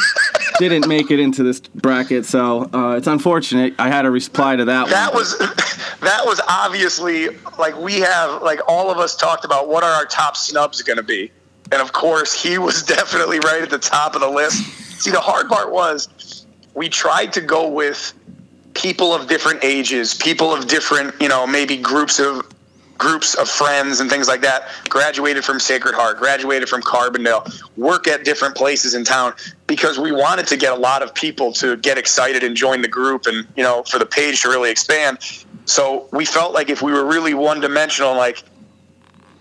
didn't 0.57 0.87
make 0.87 1.11
it 1.11 1.19
into 1.19 1.43
this 1.43 1.59
bracket. 1.59 2.25
So 2.25 2.71
uh, 2.73 2.95
it's 2.97 3.05
unfortunate. 3.05 3.75
I 3.77 3.87
had 3.89 4.01
to 4.01 4.09
reply 4.09 4.55
to 4.55 4.65
that. 4.65 4.87
That 4.87 5.13
one. 5.13 5.21
was 5.21 5.37
that 6.01 6.21
was 6.25 6.41
obviously 6.49 7.29
like 7.59 7.77
we 7.77 7.99
have 7.99 8.41
like 8.41 8.59
all 8.67 8.89
of 8.89 8.97
us 8.97 9.15
talked 9.15 9.45
about 9.45 9.67
what 9.69 9.83
are 9.83 9.91
our 9.91 10.05
top 10.05 10.35
snubs 10.35 10.81
going 10.81 10.97
to 10.97 11.03
be, 11.03 11.31
and 11.71 11.83
of 11.83 11.93
course 11.93 12.33
he 12.33 12.57
was 12.57 12.81
definitely 12.97 13.37
right 13.37 13.61
at 13.61 13.69
the 13.69 13.77
top 13.77 14.15
of 14.15 14.21
the 14.21 14.29
list. 14.29 14.63
See, 14.99 15.11
the 15.11 15.21
hard 15.21 15.49
part 15.49 15.71
was 15.71 16.47
we 16.73 16.89
tried 16.89 17.31
to 17.33 17.41
go 17.41 17.69
with 17.69 18.15
people 18.73 19.13
of 19.13 19.27
different 19.27 19.63
ages, 19.63 20.13
people 20.13 20.53
of 20.53 20.67
different, 20.67 21.13
you 21.21 21.27
know, 21.27 21.45
maybe 21.45 21.77
groups 21.77 22.19
of 22.19 22.47
groups 22.97 23.35
of 23.35 23.49
friends 23.49 23.99
and 23.99 24.09
things 24.09 24.27
like 24.27 24.41
that. 24.41 24.69
Graduated 24.87 25.43
from 25.43 25.59
Sacred 25.59 25.95
Heart, 25.95 26.19
graduated 26.19 26.69
from 26.69 26.81
Carbondale, 26.81 27.51
work 27.75 28.07
at 28.07 28.23
different 28.23 28.55
places 28.55 28.93
in 28.93 29.03
town 29.03 29.33
because 29.67 29.99
we 29.99 30.11
wanted 30.11 30.47
to 30.47 30.57
get 30.57 30.71
a 30.71 30.75
lot 30.75 31.01
of 31.01 31.13
people 31.13 31.51
to 31.53 31.75
get 31.77 31.97
excited 31.97 32.43
and 32.43 32.55
join 32.55 32.81
the 32.81 32.87
group 32.87 33.25
and, 33.25 33.47
you 33.57 33.63
know, 33.63 33.83
for 33.83 33.99
the 33.99 34.05
page 34.05 34.41
to 34.43 34.49
really 34.49 34.71
expand. 34.71 35.17
So 35.65 36.07
we 36.11 36.23
felt 36.23 36.53
like 36.53 36.69
if 36.69 36.81
we 36.81 36.91
were 36.91 37.05
really 37.05 37.33
one 37.33 37.59
dimensional, 37.59 38.15
like 38.15 38.43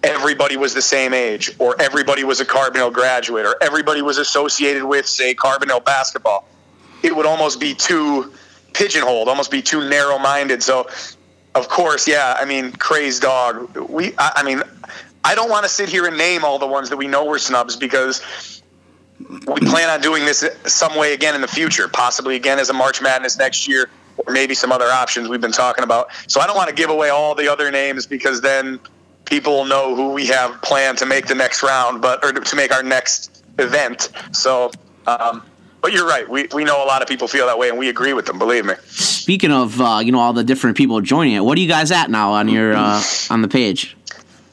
everybody 0.02 0.56
was 0.56 0.74
the 0.74 0.82
same 0.82 1.14
age, 1.14 1.50
or 1.58 1.80
everybody 1.80 2.24
was 2.24 2.40
a 2.40 2.44
Carbondale 2.44 2.92
graduate, 2.92 3.46
or 3.46 3.56
everybody 3.60 4.02
was 4.02 4.18
associated 4.18 4.84
with, 4.84 5.06
say, 5.06 5.34
Carbondale 5.34 5.84
basketball, 5.84 6.48
it 7.02 7.14
would 7.14 7.26
almost 7.26 7.60
be 7.60 7.74
too 7.74 8.32
pigeonholed, 8.74 9.28
almost 9.28 9.50
be 9.50 9.62
too 9.62 9.88
narrow 9.88 10.18
minded. 10.18 10.62
So, 10.62 10.88
of 11.54 11.68
course, 11.68 12.08
yeah, 12.08 12.36
I 12.38 12.44
mean, 12.44 12.72
crazed 12.72 13.22
dog. 13.22 13.76
We, 13.76 14.14
I, 14.18 14.32
I 14.36 14.42
mean, 14.42 14.62
I 15.24 15.34
don't 15.34 15.50
want 15.50 15.64
to 15.64 15.68
sit 15.68 15.88
here 15.88 16.06
and 16.06 16.16
name 16.16 16.44
all 16.44 16.58
the 16.58 16.66
ones 16.66 16.90
that 16.90 16.96
we 16.96 17.06
know 17.06 17.24
were 17.24 17.38
snubs 17.38 17.76
because 17.76 18.62
we 19.20 19.60
plan 19.60 19.88
on 19.88 20.00
doing 20.00 20.24
this 20.24 20.44
some 20.66 20.96
way 20.96 21.12
again 21.12 21.34
in 21.34 21.40
the 21.40 21.48
future, 21.48 21.88
possibly 21.88 22.36
again 22.36 22.58
as 22.58 22.70
a 22.70 22.72
March 22.72 23.00
Madness 23.00 23.38
next 23.38 23.68
year, 23.68 23.88
or 24.16 24.32
maybe 24.32 24.54
some 24.54 24.72
other 24.72 24.86
options 24.86 25.28
we've 25.28 25.40
been 25.40 25.52
talking 25.52 25.84
about. 25.84 26.08
So 26.26 26.40
I 26.40 26.46
don't 26.46 26.56
want 26.56 26.70
to 26.70 26.74
give 26.74 26.90
away 26.90 27.10
all 27.10 27.34
the 27.34 27.48
other 27.50 27.70
names 27.70 28.06
because 28.06 28.40
then 28.40 28.80
people 29.24 29.64
know 29.64 29.94
who 29.94 30.12
we 30.12 30.26
have 30.26 30.60
planned 30.62 30.98
to 30.98 31.06
make 31.06 31.26
the 31.26 31.34
next 31.34 31.62
round, 31.62 32.02
but 32.02 32.24
or 32.24 32.32
to 32.32 32.56
make 32.56 32.72
our 32.72 32.82
next 32.82 33.44
event. 33.58 34.10
So. 34.32 34.70
Um, 35.06 35.42
but 35.82 35.92
you're 35.92 36.06
right. 36.06 36.28
We, 36.28 36.46
we 36.54 36.64
know 36.64 36.82
a 36.82 36.86
lot 36.86 37.02
of 37.02 37.08
people 37.08 37.28
feel 37.28 37.46
that 37.46 37.58
way, 37.58 37.68
and 37.68 37.76
we 37.76 37.88
agree 37.88 38.12
with 38.12 38.26
them. 38.26 38.38
Believe 38.38 38.64
me. 38.64 38.74
Speaking 38.86 39.52
of, 39.52 39.80
uh, 39.80 40.00
you 40.02 40.12
know, 40.12 40.20
all 40.20 40.32
the 40.32 40.44
different 40.44 40.76
people 40.76 41.00
joining 41.00 41.34
it, 41.34 41.40
what 41.40 41.58
are 41.58 41.60
you 41.60 41.68
guys 41.68 41.90
at 41.90 42.10
now 42.10 42.32
on 42.32 42.48
your 42.48 42.72
uh, 42.74 43.02
on 43.28 43.42
the 43.42 43.48
page? 43.48 43.96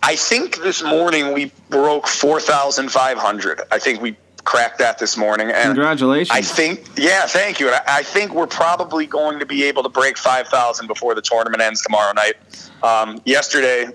I 0.01 0.15
think 0.15 0.57
this 0.57 0.81
morning 0.83 1.33
we 1.33 1.51
broke 1.69 2.07
four 2.07 2.39
thousand 2.39 2.89
five 2.89 3.17
hundred. 3.17 3.61
I 3.71 3.79
think 3.79 4.01
we 4.01 4.17
cracked 4.43 4.79
that 4.79 4.97
this 4.97 5.15
morning. 5.17 5.51
And 5.51 5.75
Congratulations. 5.75 6.35
I 6.35 6.41
think, 6.41 6.87
yeah, 6.97 7.27
thank 7.27 7.59
you. 7.59 7.67
And 7.67 7.75
I, 7.75 7.99
I 7.99 8.03
think 8.03 8.33
we're 8.33 8.47
probably 8.47 9.05
going 9.05 9.37
to 9.39 9.45
be 9.45 9.63
able 9.65 9.83
to 9.83 9.89
break 9.89 10.17
five 10.17 10.47
thousand 10.47 10.87
before 10.87 11.13
the 11.13 11.21
tournament 11.21 11.61
ends 11.61 11.81
tomorrow 11.83 12.13
night. 12.13 12.35
Um, 12.81 13.21
yesterday, 13.25 13.89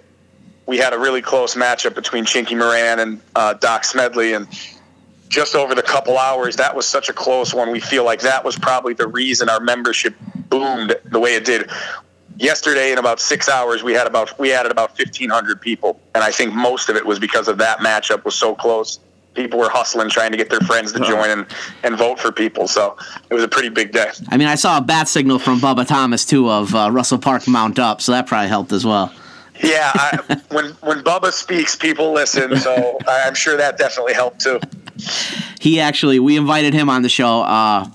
we 0.67 0.79
had 0.79 0.93
a 0.93 0.99
really 0.99 1.23
close 1.23 1.55
matchup 1.55 1.95
between 1.95 2.25
Chinky 2.25 2.57
Moran 2.57 3.01
and 3.01 3.21
uh, 3.35 3.55
Doc 3.55 3.85
Smedley, 3.85 4.35
and 4.35 4.47
just 5.29 5.55
over 5.55 5.75
the 5.75 5.83
couple 5.83 6.19
hours, 6.19 6.57
that 6.57 6.75
was 6.77 6.87
such 6.87 7.09
a 7.09 7.13
close 7.13 7.53
one. 7.53 7.71
We 7.71 7.81
feel 7.81 8.05
like 8.05 8.21
that 8.21 8.45
was 8.45 8.57
probably 8.57 8.95
the 8.95 9.07
reason 9.07 9.49
our 9.49 9.61
membership 9.61 10.15
boomed 10.49 10.97
the 11.05 11.19
way 11.19 11.35
it 11.35 11.45
did. 11.45 11.71
Yesterday, 12.37 12.93
in 12.93 12.99
about 12.99 13.21
six 13.21 13.49
hours, 13.49 13.83
we 13.83 13.93
had 13.93 14.07
about 14.07 14.39
we 14.39 14.53
added 14.53 14.73
about 14.73 14.97
fifteen 14.97 15.31
hundred 15.31 15.61
people, 15.61 16.01
and 16.15 16.25
I 16.25 16.33
think 16.33 16.53
most 16.53 16.89
of 16.89 16.97
it 16.97 17.07
was 17.07 17.19
because 17.19 17.47
of 17.47 17.59
that 17.59 17.79
matchup 17.79 18.25
was 18.25 18.35
so 18.35 18.55
close. 18.55 18.99
People 19.35 19.59
were 19.59 19.69
hustling, 19.69 20.11
trying 20.11 20.31
to 20.31 20.37
get 20.37 20.49
their 20.49 20.61
friends 20.61 20.93
to 20.93 21.01
join 21.01 21.29
and, 21.29 21.47
and 21.83 21.97
vote 21.97 22.21
for 22.21 22.31
people. 22.31 22.69
So 22.69 22.97
it 23.31 23.35
was 23.35 23.43
a 23.43 23.49
pretty 23.49 23.69
big 23.69 23.91
day. 23.91 24.11
I 24.29 24.37
mean, 24.37 24.47
I 24.47 24.55
saw 24.55 24.79
a 24.79 24.81
bat 24.81 25.09
signal 25.09 25.41
from 25.41 25.59
Bubba 25.59 25.87
Thomas 25.87 26.25
too 26.25 26.49
of 26.49 26.73
uh, 26.73 26.89
Russell 26.93 27.19
Park 27.19 27.49
Mount 27.49 27.81
Up, 27.81 28.01
so 28.01 28.13
that 28.13 28.29
probably 28.29 28.49
helped 28.49 28.73
as 28.73 28.85
well. 28.85 29.13
Yeah, 29.63 29.91
I, 29.95 30.41
when 30.51 30.67
when 30.83 31.03
Bubba 31.05 31.33
speaks, 31.33 31.77
people 31.77 32.13
listen. 32.13 32.57
So 32.57 32.99
I'm 33.07 33.35
sure 33.35 33.57
that 33.57 33.79
definitely 33.79 34.15
helped 34.15 34.41
too. 34.41 34.61
He 35.61 35.81
actually, 35.81 36.19
we 36.19 36.37
invited 36.37 36.75
him 36.75 36.91
on 36.91 37.03
the 37.03 37.09
show. 37.09 37.43
Uh, 37.43 37.89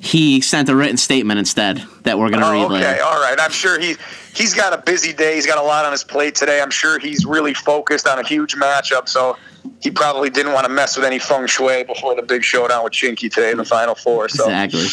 he 0.00 0.40
sent 0.40 0.68
a 0.68 0.76
written 0.76 0.96
statement 0.96 1.38
instead 1.38 1.78
that 2.04 2.18
we're 2.18 2.30
going 2.30 2.40
to 2.40 2.46
Oh, 2.48 2.52
read 2.52 2.64
okay, 2.64 2.92
later. 2.92 3.02
all 3.04 3.20
right. 3.20 3.36
I'm 3.40 3.50
sure 3.50 3.78
he 3.80 3.96
he's 4.34 4.54
got 4.54 4.72
a 4.72 4.78
busy 4.78 5.12
day. 5.12 5.34
He's 5.34 5.46
got 5.46 5.58
a 5.58 5.62
lot 5.62 5.84
on 5.84 5.92
his 5.92 6.04
plate 6.04 6.34
today. 6.36 6.60
I'm 6.60 6.70
sure 6.70 6.98
he's 6.98 7.24
really 7.26 7.54
focused 7.54 8.06
on 8.06 8.18
a 8.18 8.26
huge 8.26 8.54
matchup. 8.54 9.08
So 9.08 9.36
he 9.80 9.90
probably 9.90 10.30
didn't 10.30 10.52
want 10.52 10.66
to 10.66 10.72
mess 10.72 10.96
with 10.96 11.04
any 11.04 11.18
feng 11.18 11.46
shui 11.46 11.84
before 11.84 12.14
the 12.14 12.22
big 12.22 12.44
showdown 12.44 12.84
with 12.84 12.92
Chinky 12.92 13.30
today 13.32 13.50
in 13.50 13.56
the 13.56 13.64
final 13.64 13.94
four. 13.94 14.28
So 14.28 14.44
Exactly. 14.44 14.86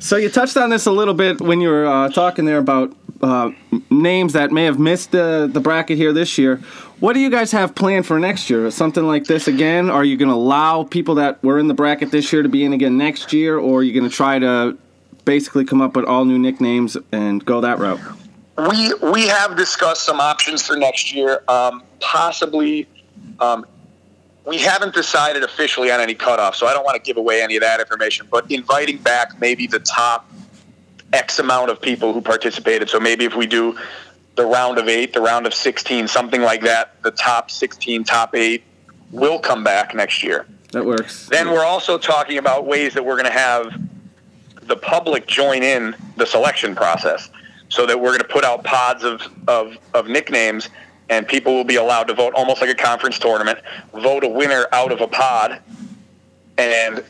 So 0.00 0.16
you 0.16 0.28
touched 0.28 0.56
on 0.56 0.70
this 0.70 0.86
a 0.86 0.90
little 0.92 1.14
bit 1.14 1.40
when 1.40 1.60
you 1.60 1.68
were 1.68 1.86
uh, 1.86 2.08
talking 2.10 2.44
there 2.44 2.58
about 2.58 2.94
uh, 3.20 3.50
names 3.90 4.32
that 4.34 4.52
may 4.52 4.64
have 4.64 4.78
missed 4.78 5.12
the 5.12 5.48
the 5.52 5.60
bracket 5.60 5.96
here 5.96 6.12
this 6.12 6.38
year. 6.38 6.56
What 7.00 7.14
do 7.14 7.20
you 7.20 7.30
guys 7.30 7.52
have 7.52 7.74
planned 7.74 8.06
for 8.06 8.18
next 8.18 8.48
year? 8.48 8.70
Something 8.70 9.06
like 9.06 9.24
this 9.24 9.48
again? 9.48 9.90
Are 9.90 10.04
you 10.04 10.16
going 10.16 10.28
to 10.28 10.34
allow 10.34 10.84
people 10.84 11.16
that 11.16 11.42
were 11.42 11.58
in 11.58 11.68
the 11.68 11.74
bracket 11.74 12.10
this 12.10 12.32
year 12.32 12.42
to 12.42 12.48
be 12.48 12.64
in 12.64 12.72
again 12.72 12.96
next 12.96 13.32
year, 13.32 13.58
or 13.58 13.80
are 13.80 13.82
you 13.82 13.92
going 13.92 14.08
to 14.08 14.14
try 14.14 14.38
to 14.38 14.76
basically 15.24 15.64
come 15.64 15.80
up 15.80 15.96
with 15.96 16.04
all 16.04 16.24
new 16.24 16.38
nicknames 16.38 16.96
and 17.12 17.44
go 17.44 17.60
that 17.60 17.78
route? 17.78 18.00
we 18.56 18.94
we 18.94 19.26
have 19.26 19.56
discussed 19.56 20.04
some 20.04 20.20
options 20.20 20.66
for 20.66 20.76
next 20.76 21.12
year. 21.12 21.42
Um, 21.48 21.82
possibly, 22.00 22.86
um, 23.40 23.66
we 24.46 24.58
haven't 24.58 24.94
decided 24.94 25.42
officially 25.42 25.90
on 25.90 26.00
any 26.00 26.14
cutoff, 26.14 26.54
so 26.54 26.66
I 26.66 26.72
don't 26.72 26.84
want 26.84 26.96
to 26.96 27.02
give 27.02 27.16
away 27.16 27.42
any 27.42 27.56
of 27.56 27.62
that 27.62 27.80
information. 27.80 28.28
But 28.30 28.50
inviting 28.50 28.98
back 28.98 29.40
maybe 29.40 29.66
the 29.66 29.80
top 29.80 30.30
X 31.14 31.38
amount 31.38 31.70
of 31.70 31.80
people 31.80 32.12
who 32.12 32.20
participated. 32.20 32.90
So 32.90 32.98
maybe 33.00 33.24
if 33.24 33.34
we 33.36 33.46
do 33.46 33.78
the 34.34 34.44
round 34.44 34.78
of 34.78 34.88
eight, 34.88 35.12
the 35.12 35.20
round 35.20 35.46
of 35.46 35.54
sixteen, 35.54 36.08
something 36.08 36.42
like 36.42 36.62
that, 36.62 37.00
the 37.02 37.12
top 37.12 37.50
sixteen, 37.50 38.04
top 38.04 38.34
eight 38.34 38.64
will 39.10 39.38
come 39.38 39.62
back 39.62 39.94
next 39.94 40.22
year. 40.22 40.46
That 40.72 40.84
works. 40.84 41.28
Then 41.28 41.50
we're 41.52 41.64
also 41.64 41.98
talking 41.98 42.38
about 42.38 42.66
ways 42.66 42.94
that 42.94 43.04
we're 43.06 43.14
going 43.14 43.32
to 43.32 43.38
have 43.38 43.80
the 44.62 44.76
public 44.76 45.26
join 45.26 45.62
in 45.62 45.94
the 46.16 46.26
selection 46.26 46.74
process 46.74 47.30
so 47.68 47.86
that 47.86 48.00
we're 48.00 48.10
going 48.10 48.18
to 48.20 48.24
put 48.24 48.44
out 48.44 48.64
pods 48.64 49.04
of, 49.04 49.22
of, 49.46 49.76
of 49.92 50.08
nicknames 50.08 50.68
and 51.10 51.28
people 51.28 51.54
will 51.54 51.64
be 51.64 51.76
allowed 51.76 52.08
to 52.08 52.14
vote 52.14 52.32
almost 52.34 52.60
like 52.60 52.70
a 52.70 52.74
conference 52.74 53.18
tournament, 53.18 53.58
vote 53.92 54.24
a 54.24 54.28
winner 54.28 54.66
out 54.72 54.90
of 54.90 55.00
a 55.00 55.06
pod, 55.06 55.60
and 56.56 57.04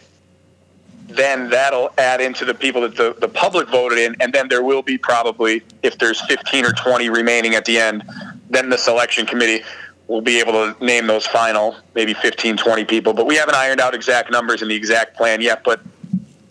then 1.09 1.51
that'll 1.51 1.93
add 1.99 2.21
into 2.21 2.45
the 2.45 2.55
people 2.55 2.81
that 2.83 2.97
the, 2.97 3.15
the 3.21 3.29
public 3.29 3.69
voted 3.69 3.99
in, 3.99 4.17
and 4.21 4.33
then 4.33 4.49
there 4.49 4.63
will 4.63 4.83
be 4.83 4.97
probably, 4.97 5.63
if 5.83 5.99
there's 5.99 6.21
15 6.23 6.65
or 6.65 6.73
20 6.73 7.11
remaining 7.11 7.55
at 7.55 7.65
the 7.65 7.79
end, 7.79 8.03
then 8.49 8.71
the 8.71 8.79
selection 8.79 9.27
committee 9.27 9.63
will 10.07 10.21
be 10.21 10.39
able 10.39 10.53
to 10.53 10.85
name 10.85 11.07
those 11.07 11.27
final 11.27 11.77
maybe 11.95 12.15
15, 12.15 12.57
20 12.57 12.85
people. 12.85 13.13
But 13.13 13.27
we 13.27 13.37
haven't 13.37 13.55
ironed 13.55 13.81
out 13.81 13.95
exact 13.95 14.31
numbers 14.31 14.63
and 14.63 14.71
the 14.71 14.75
exact 14.75 15.17
plan 15.17 15.41
yet, 15.41 15.63
but 15.65 15.81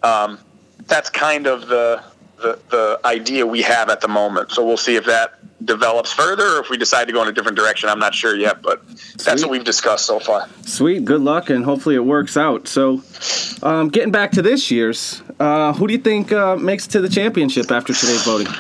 um, 0.02 0.40
that's 0.86 1.10
kind 1.10 1.48
of 1.48 1.68
the, 1.68 2.04
the, 2.38 2.60
the 2.70 3.00
idea 3.06 3.46
we 3.46 3.62
have 3.62 3.90
at 3.90 4.02
the 4.02 4.08
moment. 4.08 4.52
So 4.52 4.66
we'll 4.66 4.78
see 4.78 4.96
if 4.96 5.06
that 5.06 5.40
develops 5.66 6.12
further 6.12 6.58
or 6.58 6.60
if 6.60 6.70
we 6.70 6.78
decide 6.78 7.06
to 7.08 7.14
go 7.14 7.22
in 7.22 7.28
a 7.28 7.32
different 7.32 7.58
direction. 7.58 7.90
I'm 7.90 8.00
not 8.00 8.14
sure 8.14 8.36
yet, 8.36 8.62
but 8.62 8.86
that's 8.88 9.24
Sweet. 9.24 9.42
what 9.42 9.52
we've 9.52 9.64
discussed 9.64 10.06
so 10.06 10.20
far. 10.20 10.48
Sweet. 10.64 11.06
Good 11.06 11.22
luck, 11.22 11.50
and 11.50 11.64
hopefully 11.64 11.96
it 11.96 12.06
works 12.06 12.38
out. 12.38 12.68
So, 12.68 13.02
um, 13.62 13.90
getting 13.90 14.12
back 14.12 14.32
to 14.32 14.42
this 14.42 14.72
year's, 14.72 15.22
uh, 15.40 15.74
who 15.74 15.88
do 15.88 15.94
you 15.94 16.00
think 16.00 16.32
uh, 16.32 16.56
makes 16.56 16.88
it 16.88 16.92
to 16.92 17.02
the 17.02 17.10
championship 17.10 17.72
after 17.72 17.94
today's 17.94 18.24
voting? 18.24 18.54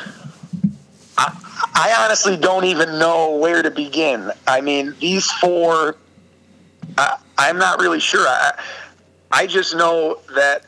I 1.75 1.95
honestly 2.05 2.37
don't 2.37 2.65
even 2.65 2.99
know 2.99 3.35
where 3.37 3.63
to 3.63 3.71
begin. 3.71 4.31
I 4.47 4.61
mean, 4.61 4.95
these 4.99 5.29
four, 5.31 5.97
I, 6.97 7.17
I'm 7.37 7.57
not 7.57 7.79
really 7.79 7.99
sure. 7.99 8.25
I, 8.27 8.53
I 9.31 9.47
just 9.47 9.75
know 9.75 10.19
that 10.35 10.63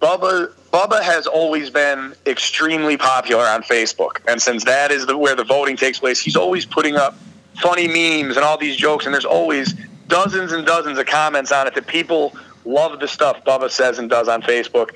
Bubba 0.00 0.52
Bubba 0.76 1.00
has 1.00 1.26
always 1.26 1.70
been 1.70 2.14
extremely 2.26 2.98
popular 2.98 3.44
on 3.44 3.62
Facebook, 3.62 4.18
and 4.28 4.42
since 4.42 4.62
that 4.64 4.90
is 4.90 5.06
the, 5.06 5.16
where 5.16 5.34
the 5.34 5.42
voting 5.42 5.74
takes 5.74 5.98
place, 5.98 6.20
he's 6.20 6.36
always 6.36 6.66
putting 6.66 6.96
up 6.96 7.16
funny 7.62 7.88
memes 7.88 8.36
and 8.36 8.44
all 8.44 8.58
these 8.58 8.76
jokes, 8.76 9.06
and 9.06 9.14
there's 9.14 9.24
always 9.24 9.72
dozens 10.06 10.52
and 10.52 10.66
dozens 10.66 10.98
of 10.98 11.06
comments 11.06 11.50
on 11.50 11.66
it 11.66 11.74
that 11.76 11.86
people 11.86 12.36
love 12.66 13.00
the 13.00 13.08
stuff 13.08 13.42
Bubba 13.46 13.70
says 13.70 13.98
and 13.98 14.10
does 14.10 14.28
on 14.28 14.42
Facebook. 14.42 14.90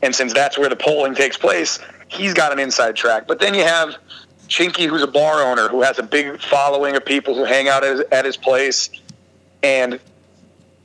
And 0.00 0.14
since 0.14 0.32
that's 0.32 0.56
where 0.56 0.70
the 0.70 0.76
polling 0.76 1.14
takes 1.14 1.36
place, 1.36 1.78
he's 2.08 2.32
got 2.32 2.50
an 2.50 2.58
inside 2.58 2.96
track. 2.96 3.26
But 3.28 3.40
then 3.40 3.52
you 3.52 3.64
have 3.64 3.96
Chinky, 4.48 4.88
who's 4.88 5.02
a 5.02 5.06
bar 5.06 5.42
owner, 5.42 5.68
who 5.68 5.82
has 5.82 5.98
a 5.98 6.02
big 6.02 6.40
following 6.40 6.96
of 6.96 7.04
people 7.04 7.34
who 7.34 7.44
hang 7.44 7.68
out 7.68 7.84
at 7.84 7.90
his, 7.90 8.00
at 8.10 8.24
his 8.24 8.38
place, 8.38 8.88
and 9.62 10.00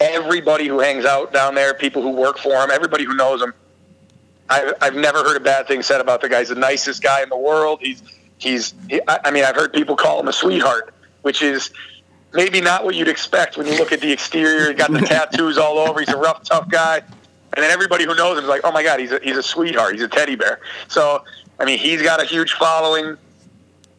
everybody 0.02 0.68
who 0.68 0.80
hangs 0.80 1.06
out 1.06 1.32
down 1.32 1.56
there, 1.56 1.74
people 1.74 2.02
who 2.02 2.10
work 2.10 2.38
for 2.38 2.52
him, 2.62 2.70
everybody 2.70 3.06
who 3.06 3.16
knows 3.16 3.42
him. 3.42 3.54
I, 4.50 4.74
I've 4.82 4.96
never 4.96 5.24
heard 5.24 5.38
a 5.38 5.44
bad 5.44 5.68
thing 5.68 5.82
said 5.82 6.02
about 6.02 6.22
the 6.22 6.30
guy. 6.30 6.40
He's 6.40 6.50
the 6.50 6.56
nicest 6.56 7.02
guy 7.02 7.24
in 7.24 7.30
the 7.30 7.38
world. 7.38 7.80
He's 7.82 8.04
he's. 8.38 8.74
He, 8.90 9.02
I 9.08 9.32
mean, 9.32 9.44
I've 9.44 9.56
heard 9.56 9.74
people 9.74 9.96
call 9.96 10.20
him 10.20 10.28
a 10.28 10.34
sweetheart, 10.34 10.94
which 11.24 11.42
is 11.42 11.72
maybe 12.34 12.62
not 12.62 12.86
what 12.86 12.96
you'd 12.96 13.08
expect 13.08 13.58
when 13.58 13.66
you 13.66 13.78
look 13.78 13.92
at 13.92 14.02
the 14.02 14.12
exterior. 14.12 14.70
He 14.70 14.74
got 14.74 14.92
the 14.92 15.00
tattoos 15.06 15.58
all 15.58 15.80
over. 15.80 16.00
He's 16.00 16.10
a 16.10 16.18
rough, 16.18 16.44
tough 16.44 16.70
guy, 16.70 16.98
and 16.98 17.64
then 17.64 17.72
everybody 17.72 18.06
who 18.06 18.14
knows 18.16 18.38
him 18.38 18.44
is 18.44 18.50
like, 18.50 18.62
"Oh 18.64 18.72
my 18.72 18.84
God, 18.84 19.00
he's 19.00 19.12
a, 19.12 19.20
he's 19.24 19.38
a 19.38 19.44
sweetheart. 19.44 19.94
He's 19.94 20.04
a 20.04 20.08
teddy 20.08 20.36
bear." 20.36 20.60
So, 20.88 21.24
I 21.60 21.66
mean, 21.66 21.80
he's 21.80 22.02
got 22.02 22.22
a 22.22 22.26
huge 22.26 22.54
following. 22.54 23.18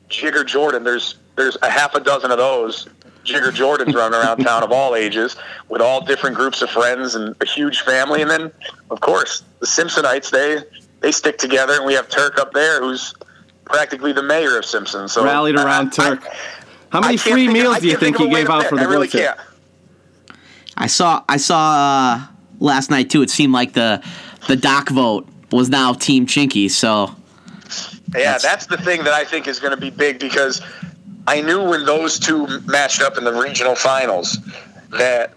Jigger 0.08 0.44
Jordan, 0.44 0.84
there's 0.84 1.16
there's 1.34 1.56
a 1.62 1.70
half 1.70 1.94
a 1.94 2.00
dozen 2.00 2.30
of 2.30 2.38
those 2.38 2.88
Jigger 3.26 3.50
Jordans 3.52 3.94
running 3.94 4.18
around 4.18 4.38
town 4.38 4.62
of 4.62 4.72
all 4.72 4.94
ages 4.94 5.36
with 5.68 5.82
all 5.82 6.04
different 6.04 6.36
groups 6.36 6.62
of 6.62 6.70
friends 6.70 7.14
and 7.14 7.34
a 7.40 7.46
huge 7.46 7.80
family. 7.82 8.22
And 8.22 8.30
then, 8.30 8.52
of 8.90 9.00
course, 9.00 9.42
the 9.60 9.66
Simpsonites 9.66 10.30
they 10.30 10.62
they 11.00 11.12
stick 11.12 11.36
together, 11.38 11.74
and 11.74 11.84
we 11.84 11.94
have 11.94 12.08
Turk 12.08 12.38
up 12.38 12.52
there 12.52 12.80
who's 12.80 13.14
practically 13.64 14.12
the 14.12 14.22
mayor 14.22 14.56
of 14.58 14.64
Simpson. 14.64 15.08
So 15.08 15.24
Rallied 15.24 15.56
around 15.56 15.88
I- 15.88 15.90
Turk. 16.16 16.24
How 16.90 17.00
many 17.00 17.16
free 17.16 17.32
think 17.46 17.48
of- 17.48 17.52
meals 17.54 17.78
do 17.80 17.86
you 17.86 17.90
can't 17.98 18.16
think 18.16 18.16
he 18.18 18.28
gave 18.30 18.48
out 18.48 18.64
for 18.66 18.76
the 18.76 18.82
I 18.82 18.84
really 18.84 19.08
can't. 19.08 19.38
I 20.76 20.86
saw 20.86 21.24
I 21.28 21.36
saw 21.36 21.72
uh, 22.20 22.26
last 22.60 22.90
night 22.90 23.10
too. 23.10 23.22
It 23.22 23.30
seemed 23.30 23.52
like 23.52 23.72
the 23.72 24.02
the 24.46 24.56
doc 24.56 24.88
vote 24.90 25.26
was 25.50 25.68
now 25.68 25.92
Team 25.94 26.26
Chinky. 26.26 26.70
So 26.70 27.14
Yeah, 28.16 28.38
that's 28.38 28.66
the 28.66 28.76
thing 28.76 29.02
that 29.04 29.12
I 29.12 29.24
think 29.24 29.48
is 29.48 29.58
going 29.58 29.72
to 29.72 29.80
be 29.80 29.90
big 29.90 30.18
because 30.20 30.60
I 31.26 31.40
knew 31.40 31.68
when 31.68 31.84
those 31.84 32.18
two 32.18 32.46
matched 32.66 33.02
up 33.02 33.18
in 33.18 33.24
the 33.24 33.32
regional 33.32 33.74
finals 33.74 34.38
that 34.90 35.32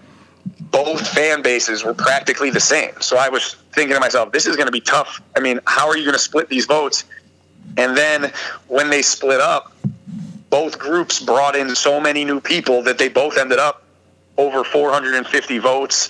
both 0.72 1.08
fan 1.08 1.42
bases 1.42 1.84
were 1.84 1.94
practically 1.94 2.52
the 2.52 2.60
same. 2.60 2.92
So 3.02 3.18
I 3.18 3.30
was 3.30 3.56
thinking 3.74 3.96
to 3.96 4.00
myself, 4.00 4.32
this 4.32 4.46
is 4.46 4.56
going 4.56 4.68
to 4.68 4.72
be 4.72 4.82
tough. 4.82 5.22
I 5.36 5.40
mean, 5.40 5.60
how 5.66 5.88
are 5.88 5.98
you 5.98 6.04
going 6.04 6.14
to 6.14 6.20
split 6.20 6.48
these 6.50 6.66
votes? 6.66 7.06
And 7.78 7.98
then 7.98 8.32
when 8.68 8.90
they 8.90 9.02
split 9.02 9.40
up, 9.40 9.74
both 10.50 10.78
groups 10.78 11.20
brought 11.20 11.56
in 11.56 11.76
so 11.76 12.00
many 12.00 12.26
new 12.26 12.40
people 12.40 12.84
that 12.84 12.98
they 12.98 13.10
both 13.10 13.38
ended 13.38 13.60
up 13.60 13.84
over 14.38 14.64
450 14.64 15.58
votes 15.60 16.10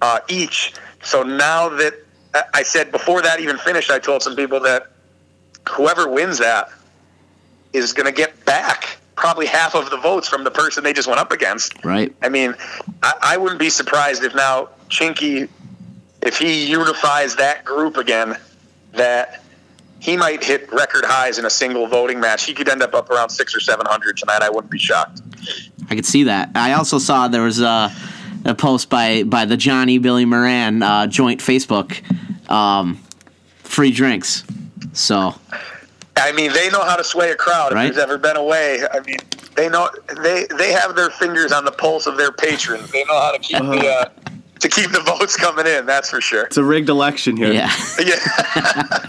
uh, 0.00 0.20
each. 0.28 0.74
So 1.02 1.22
now 1.22 1.68
that 1.70 1.94
I- 2.52 2.62
said 2.62 2.90
before 2.90 3.22
that 3.22 3.40
even 3.40 3.58
finished, 3.58 3.90
I 3.90 3.98
told 3.98 4.22
some 4.22 4.36
people 4.36 4.60
that 4.60 4.90
whoever 5.68 6.08
wins 6.08 6.38
that 6.38 6.68
is 7.72 7.92
going 7.92 8.06
to 8.06 8.12
get 8.12 8.44
back 8.44 8.98
probably 9.24 9.46
half 9.46 9.74
of 9.74 9.88
the 9.88 9.96
votes 9.96 10.28
from 10.28 10.44
the 10.44 10.50
person 10.50 10.84
they 10.84 10.92
just 10.92 11.08
went 11.08 11.18
up 11.18 11.32
against. 11.32 11.82
right, 11.82 12.14
I 12.20 12.28
mean, 12.28 12.54
I, 13.02 13.14
I 13.22 13.36
wouldn't 13.38 13.58
be 13.58 13.70
surprised 13.70 14.22
if 14.22 14.34
now 14.34 14.68
Chinky, 14.90 15.48
if 16.20 16.36
he 16.36 16.66
unifies 16.66 17.34
that 17.36 17.64
group 17.64 17.96
again, 17.96 18.36
that 18.92 19.42
he 19.98 20.18
might 20.18 20.44
hit 20.44 20.70
record 20.70 21.06
highs 21.06 21.38
in 21.38 21.46
a 21.46 21.50
single 21.50 21.86
voting 21.86 22.20
match. 22.20 22.44
He 22.44 22.52
could 22.52 22.68
end 22.68 22.82
up 22.82 22.92
up 22.92 23.08
around 23.08 23.30
six 23.30 23.56
or 23.56 23.60
seven 23.60 23.86
hundred 23.86 24.18
tonight. 24.18 24.42
I 24.42 24.50
wouldn't 24.50 24.70
be 24.70 24.78
shocked. 24.78 25.22
I 25.88 25.94
could 25.94 26.04
see 26.04 26.24
that. 26.24 26.50
I 26.54 26.74
also 26.74 26.98
saw 26.98 27.26
there 27.26 27.44
was 27.44 27.62
a, 27.62 27.90
a 28.44 28.54
post 28.54 28.90
by 28.90 29.22
by 29.22 29.46
the 29.46 29.56
Johnny 29.56 29.96
Billy 29.96 30.26
Moran 30.26 30.82
uh, 30.82 31.06
joint 31.06 31.40
Facebook, 31.40 31.98
um, 32.50 32.96
free 33.60 33.90
drinks. 33.90 34.44
So 34.92 35.34
I 36.16 36.32
mean, 36.32 36.52
they 36.52 36.70
know 36.70 36.82
how 36.84 36.96
to 36.96 37.04
sway 37.04 37.30
a 37.30 37.34
crowd. 37.36 37.72
If 37.72 37.74
Right. 37.76 37.84
there's 37.92 37.98
ever 38.02 38.18
been 38.18 38.36
away, 38.36 38.80
I 38.92 39.00
mean, 39.00 39.16
they 39.56 39.68
know 39.68 39.88
they 40.22 40.46
they 40.58 40.72
have 40.72 40.94
their 40.96 41.10
fingers 41.10 41.52
on 41.52 41.64
the 41.64 41.72
pulse 41.72 42.06
of 42.06 42.16
their 42.16 42.32
patrons. 42.32 42.90
They 42.90 43.04
know 43.04 43.18
how 43.20 43.32
to 43.32 43.38
keep 43.38 43.58
the 43.58 43.88
uh, 43.88 44.08
to 44.60 44.68
keep 44.68 44.90
the 44.92 45.00
votes 45.00 45.36
coming 45.36 45.66
in. 45.66 45.86
That's 45.86 46.10
for 46.10 46.20
sure. 46.20 46.44
It's 46.44 46.56
a 46.56 46.64
rigged 46.64 46.88
election 46.88 47.36
here. 47.36 47.52
yeah, 47.52 47.70
Yeah. 48.04 49.06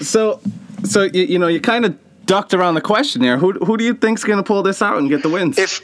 So, 0.00 0.40
so 0.84 1.02
you, 1.02 1.22
you 1.24 1.38
know, 1.38 1.48
you 1.48 1.60
kind 1.60 1.84
of 1.84 1.96
ducked 2.26 2.54
around 2.54 2.74
the 2.74 2.80
question 2.80 3.20
there. 3.22 3.36
Who 3.38 3.52
who 3.52 3.76
do 3.76 3.84
you 3.84 3.94
think's 3.94 4.24
going 4.24 4.36
to 4.38 4.42
pull 4.42 4.62
this 4.62 4.80
out 4.82 4.98
and 4.98 5.08
get 5.08 5.22
the 5.22 5.28
wins? 5.28 5.58
if 5.58 5.80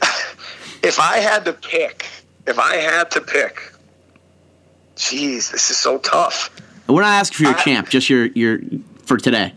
if 0.83 0.99
I 0.99 1.17
had 1.17 1.45
to 1.45 1.53
pick, 1.53 2.05
if 2.47 2.57
I 2.59 2.75
had 2.77 3.11
to 3.11 3.21
pick, 3.21 3.73
jeez, 4.95 5.51
this 5.51 5.69
is 5.69 5.77
so 5.77 5.97
tough. 5.97 6.49
we're 6.87 7.01
not 7.01 7.13
asking 7.13 7.37
for 7.37 7.43
your 7.51 7.59
I- 7.59 7.63
champ, 7.63 7.89
just 7.89 8.09
your 8.09 8.25
your 8.27 8.59
for 9.05 9.17
today. 9.17 9.53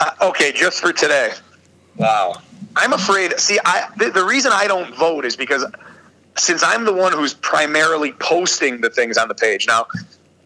Uh, 0.00 0.10
okay, 0.22 0.52
just 0.52 0.80
for 0.80 0.92
today. 0.92 1.32
Wow. 1.96 2.36
I'm 2.76 2.92
afraid. 2.92 3.38
See, 3.40 3.58
I 3.64 3.88
the, 3.96 4.10
the 4.10 4.24
reason 4.24 4.52
I 4.54 4.66
don't 4.66 4.94
vote 4.94 5.24
is 5.24 5.36
because 5.36 5.64
since 6.36 6.62
I'm 6.62 6.84
the 6.84 6.94
one 6.94 7.12
who's 7.12 7.34
primarily 7.34 8.12
posting 8.12 8.80
the 8.80 8.90
things 8.90 9.16
on 9.18 9.28
the 9.28 9.34
page. 9.34 9.66
Now, 9.66 9.86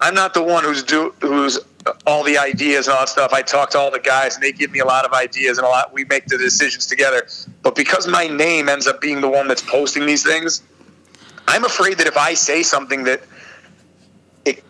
I'm 0.01 0.15
not 0.15 0.35
the 0.35 0.43
one 0.43 0.65
who's 0.65 0.83
do 0.83 1.15
who's 1.21 1.59
all 2.07 2.25
the 2.25 2.39
ideas 2.39 2.87
and 2.87 2.95
all 2.95 3.03
that 3.03 3.09
stuff. 3.09 3.33
I 3.33 3.43
talk 3.43 3.71
to 3.71 3.79
all 3.79 3.91
the 3.91 4.01
guys, 4.01 4.35
and 4.35 4.43
they 4.43 4.53
give 4.53 4.71
me 4.71 4.79
a 4.79 4.85
lot 4.85 5.05
of 5.05 5.13
ideas 5.13 5.59
and 5.59 5.67
a 5.67 5.71
lot. 5.71 5.93
We 5.93 6.05
make 6.05 6.27
the 6.27 6.39
decisions 6.39 6.87
together. 6.87 7.27
But 7.63 7.75
because 7.75 8.07
my 8.07 8.27
name 8.27 8.69
ends 8.69 8.87
up 8.87 9.01
being 9.01 9.21
the 9.21 9.29
one 9.29 9.49
that's 9.49 9.63
posting 9.63 10.07
these 10.07 10.23
things, 10.23 10.63
I'm 11.47 11.65
afraid 11.65 11.99
that 11.99 12.07
if 12.07 12.17
I 12.17 12.35
say 12.35 12.63
something 12.63 13.05
that 13.05 13.23
it, 14.45 14.65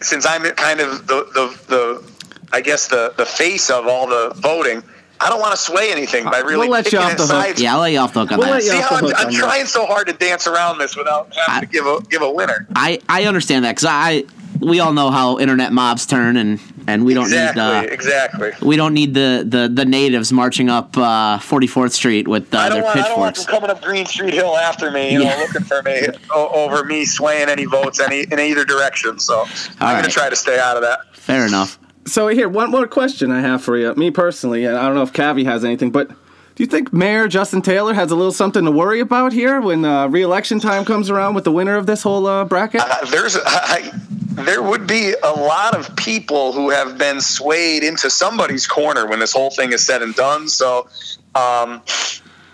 since 0.00 0.24
I'm 0.26 0.42
kind 0.54 0.80
of 0.80 1.06
the 1.06 1.24
the, 1.34 1.60
the 1.68 2.12
I 2.52 2.60
guess 2.60 2.88
the 2.88 3.12
the 3.16 3.26
face 3.26 3.70
of 3.70 3.86
all 3.86 4.06
the 4.06 4.32
voting, 4.36 4.82
I 5.20 5.28
don't 5.28 5.40
want 5.40 5.52
to 5.52 5.56
sway 5.60 5.92
anything 5.92 6.24
by 6.24 6.38
really 6.38 6.56
We'll 6.68 6.70
let 6.70 6.86
you 6.92 6.98
picking 6.98 7.04
off 7.06 7.16
the 7.16 7.22
hook. 7.22 7.30
sides. 7.30 7.60
Yeah, 7.62 7.74
I'll 7.74 7.80
let 7.80 7.92
you 7.92 7.98
off 7.98 8.12
the 8.14 8.20
hook 8.20 8.32
on 8.32 8.38
We'll 8.38 8.48
that. 8.48 8.54
let 8.54 8.62
you 8.64 8.70
See 8.70 8.80
how 8.80 8.96
I'm, 8.96 9.04
I'm 9.06 9.26
on 9.26 9.32
that. 9.32 9.38
trying 9.38 9.66
so 9.66 9.86
hard 9.86 10.06
to 10.08 10.12
dance 10.14 10.46
around 10.46 10.78
this 10.78 10.96
without 10.96 11.32
having 11.34 11.68
to 11.68 11.72
give 11.72 11.86
a 11.86 12.00
give 12.10 12.22
a 12.22 12.30
winner. 12.30 12.66
I 12.74 13.00
I 13.08 13.24
understand 13.24 13.64
that 13.64 13.72
because 13.76 13.86
I 13.88 14.24
we 14.58 14.78
all 14.80 14.92
know 14.92 15.10
how 15.10 15.38
internet 15.38 15.72
mobs 15.72 16.04
turn, 16.06 16.36
and 16.36 16.60
and 16.86 17.04
we 17.04 17.14
don't 17.14 17.24
exactly, 17.26 17.62
need 17.62 17.88
the 17.88 17.92
exactly. 17.94 18.50
we 18.62 18.76
don't 18.76 18.92
need 18.94 19.14
the, 19.14 19.44
the, 19.46 19.70
the 19.72 19.84
natives 19.84 20.32
marching 20.32 20.68
up 20.68 20.96
uh, 20.98 21.38
44th 21.38 21.92
Street 21.92 22.26
with 22.26 22.52
uh, 22.52 22.58
I 22.58 22.68
don't, 22.68 22.74
their 22.78 22.84
want, 22.84 22.96
I 22.96 23.08
don't 23.08 23.18
want 23.20 23.36
pitchforks. 23.36 23.46
them 23.52 23.60
coming 23.60 23.70
up 23.70 23.82
Green 23.82 24.06
Street 24.06 24.34
Hill 24.34 24.56
after 24.56 24.90
me, 24.90 25.12
you 25.12 25.22
Yeah. 25.22 25.36
know, 25.36 25.42
looking 25.42 25.62
for 25.62 25.82
me 25.82 26.00
over 26.34 26.84
me 26.84 27.04
swaying 27.04 27.48
any 27.48 27.64
votes 27.64 28.00
any 28.00 28.20
in 28.22 28.38
either 28.40 28.64
direction. 28.64 29.18
So 29.20 29.42
I'm 29.42 29.46
right. 29.80 30.00
gonna 30.00 30.08
try 30.08 30.28
to 30.30 30.36
stay 30.36 30.58
out 30.58 30.76
of 30.76 30.82
that. 30.82 31.14
Fair 31.14 31.46
enough. 31.46 31.78
So 32.10 32.26
here, 32.26 32.48
one 32.48 32.72
more 32.72 32.88
question 32.88 33.30
I 33.30 33.40
have 33.40 33.62
for 33.62 33.76
you. 33.76 33.94
Me 33.94 34.10
personally, 34.10 34.64
and 34.64 34.76
I 34.76 34.86
don't 34.86 34.96
know 34.96 35.02
if 35.02 35.12
Cavi 35.12 35.44
has 35.44 35.64
anything, 35.64 35.92
but 35.92 36.08
do 36.08 36.64
you 36.64 36.66
think 36.66 36.92
Mayor 36.92 37.28
Justin 37.28 37.62
Taylor 37.62 37.94
has 37.94 38.10
a 38.10 38.16
little 38.16 38.32
something 38.32 38.64
to 38.64 38.70
worry 38.72 38.98
about 38.98 39.32
here 39.32 39.60
when 39.60 39.84
uh, 39.84 40.08
re-election 40.08 40.58
time 40.58 40.84
comes 40.84 41.08
around 41.08 41.34
with 41.34 41.44
the 41.44 41.52
winner 41.52 41.76
of 41.76 41.86
this 41.86 42.02
whole 42.02 42.26
uh, 42.26 42.44
bracket? 42.44 42.80
Uh, 42.84 43.06
there's 43.06 43.36
I, 43.36 43.92
there 44.30 44.60
would 44.60 44.88
be 44.88 45.14
a 45.22 45.30
lot 45.30 45.76
of 45.76 45.94
people 45.94 46.52
who 46.52 46.70
have 46.70 46.98
been 46.98 47.20
swayed 47.20 47.84
into 47.84 48.10
somebody's 48.10 48.66
corner 48.66 49.06
when 49.06 49.20
this 49.20 49.32
whole 49.32 49.50
thing 49.50 49.72
is 49.72 49.86
said 49.86 50.02
and 50.02 50.12
done. 50.16 50.48
So 50.48 50.88
um, 51.36 51.80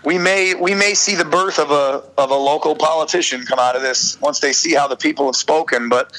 we 0.05 0.19
may 0.19 0.53
we 0.53 0.75
may 0.75 0.93
see 0.93 1.15
the 1.15 1.25
birth 1.25 1.57
of 1.57 1.71
a 1.71 2.03
of 2.19 2.29
a 2.29 2.37
local 2.37 2.75
politician 2.75 3.43
come 3.43 3.57
out 3.57 3.75
of 3.75 3.81
this 3.81 4.21
once 4.21 4.39
they 4.39 4.53
see 4.53 4.75
how 4.75 4.87
the 4.87 4.97
people 4.97 5.25
have 5.25 5.35
spoken. 5.35 5.89
But 5.89 6.13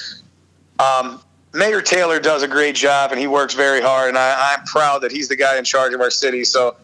um, 0.77 1.21
Mayor 1.53 1.81
Taylor 1.81 2.19
does 2.19 2.43
a 2.43 2.47
great 2.47 2.75
job 2.75 3.11
and 3.11 3.19
he 3.19 3.27
works 3.27 3.53
very 3.53 3.81
hard, 3.81 4.09
and 4.09 4.17
I, 4.17 4.55
I'm 4.55 4.65
proud 4.65 4.99
that 4.99 5.11
he's 5.11 5.27
the 5.27 5.35
guy 5.35 5.57
in 5.57 5.63
charge 5.63 5.93
of 5.93 6.01
our 6.01 6.11
city. 6.11 6.43
So. 6.43 6.75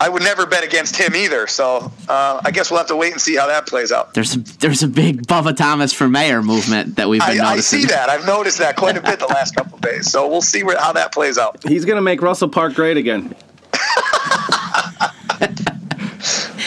I 0.00 0.08
would 0.08 0.22
never 0.22 0.46
bet 0.46 0.62
against 0.62 0.94
him 0.94 1.16
either, 1.16 1.48
so 1.48 1.90
uh, 2.08 2.40
I 2.44 2.52
guess 2.52 2.70
we'll 2.70 2.78
have 2.78 2.86
to 2.86 2.94
wait 2.94 3.10
and 3.10 3.20
see 3.20 3.34
how 3.34 3.48
that 3.48 3.66
plays 3.66 3.90
out. 3.90 4.14
There's 4.14 4.36
a, 4.36 4.38
there's 4.38 4.84
a 4.84 4.86
big 4.86 5.26
Bubba 5.26 5.56
Thomas 5.56 5.92
for 5.92 6.08
mayor 6.08 6.40
movement 6.40 6.94
that 6.94 7.08
we've 7.08 7.20
been 7.26 7.40
I, 7.40 7.54
I 7.54 7.56
see 7.58 7.84
that. 7.86 8.08
I've 8.08 8.24
noticed 8.24 8.58
that 8.58 8.76
quite 8.76 8.96
a 8.96 9.02
bit 9.02 9.18
the 9.18 9.26
last 9.34 9.56
couple 9.56 9.74
of 9.74 9.80
days. 9.80 10.08
So 10.08 10.28
we'll 10.28 10.40
see 10.40 10.62
where, 10.62 10.78
how 10.78 10.92
that 10.92 11.12
plays 11.12 11.36
out. 11.36 11.64
He's 11.64 11.84
gonna 11.84 12.00
make 12.00 12.22
Russell 12.22 12.48
Park 12.48 12.74
great 12.74 12.96
again. 12.96 13.34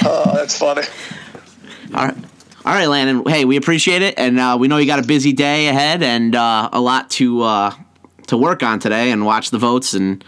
Oh, 0.03 0.31
that's 0.33 0.57
funny. 0.57 0.81
All 1.93 2.05
right. 2.07 2.17
All 2.63 2.73
right, 2.73 2.85
Landon. 2.85 3.25
Hey, 3.25 3.43
we 3.43 3.57
appreciate 3.57 4.03
it, 4.03 4.19
and 4.19 4.39
uh, 4.39 4.55
we 4.59 4.67
know 4.67 4.77
you 4.77 4.85
got 4.85 4.99
a 4.99 5.07
busy 5.07 5.33
day 5.33 5.67
ahead 5.69 6.03
and 6.03 6.35
uh, 6.35 6.69
a 6.71 6.79
lot 6.79 7.09
to 7.11 7.41
uh, 7.41 7.73
to 8.27 8.37
work 8.37 8.61
on 8.61 8.77
today 8.77 9.09
and 9.09 9.25
watch 9.25 9.49
the 9.49 9.57
votes. 9.57 9.95
And 9.95 10.23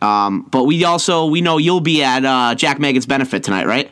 um, 0.00 0.46
but 0.50 0.64
we 0.64 0.84
also 0.84 1.26
we 1.26 1.42
know 1.42 1.58
you'll 1.58 1.80
be 1.80 2.02
at 2.02 2.24
uh, 2.24 2.54
Jack 2.54 2.78
Mangan's 2.78 3.04
benefit 3.04 3.44
tonight, 3.44 3.66
right? 3.66 3.90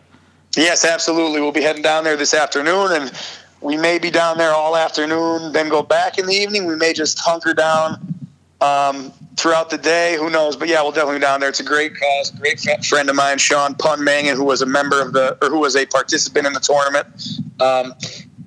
Yes, 0.57 0.87
absolutely. 0.87 1.43
We'll 1.43 1.53
be 1.53 1.61
heading 1.61 1.83
down 1.83 2.05
there 2.05 2.17
this 2.17 2.33
afternoon, 2.33 2.93
and 2.93 3.13
we 3.61 3.77
may 3.77 3.99
be 3.99 4.11
down 4.11 4.39
there 4.39 4.53
all 4.53 4.77
afternoon, 4.77 5.53
then 5.53 5.69
go 5.69 5.83
back 5.83 6.17
in 6.17 6.25
the 6.25 6.33
evening. 6.33 6.65
We 6.65 6.77
may 6.77 6.95
just 6.95 7.19
hunker 7.19 7.53
down 7.53 8.15
um, 8.63 9.13
throughout 9.37 9.69
the 9.69 9.79
day. 9.79 10.17
Who 10.17 10.31
knows? 10.31 10.57
But 10.57 10.69
yeah, 10.69 10.81
we'll 10.81 10.93
definitely 10.93 11.17
be 11.17 11.23
down 11.23 11.41
there. 11.41 11.51
It's 11.51 11.61
a 11.61 11.65
great 11.65 11.93
cause. 11.99 12.31
Great 12.31 12.61
friend 12.87 13.11
of 13.11 13.17
mine, 13.17 13.37
Sean 13.37 13.75
Pun 13.75 14.03
Mangan, 14.03 14.37
who 14.37 14.45
was 14.45 14.63
a 14.63 14.67
member 14.67 15.03
of 15.03 15.13
the, 15.13 15.37
or 15.43 15.51
who 15.51 15.59
was 15.59 15.77
a 15.77 15.85
participant 15.85 16.47
in 16.47 16.55
the 16.55 16.61
tournament, 16.61 17.07
um, 17.61 17.95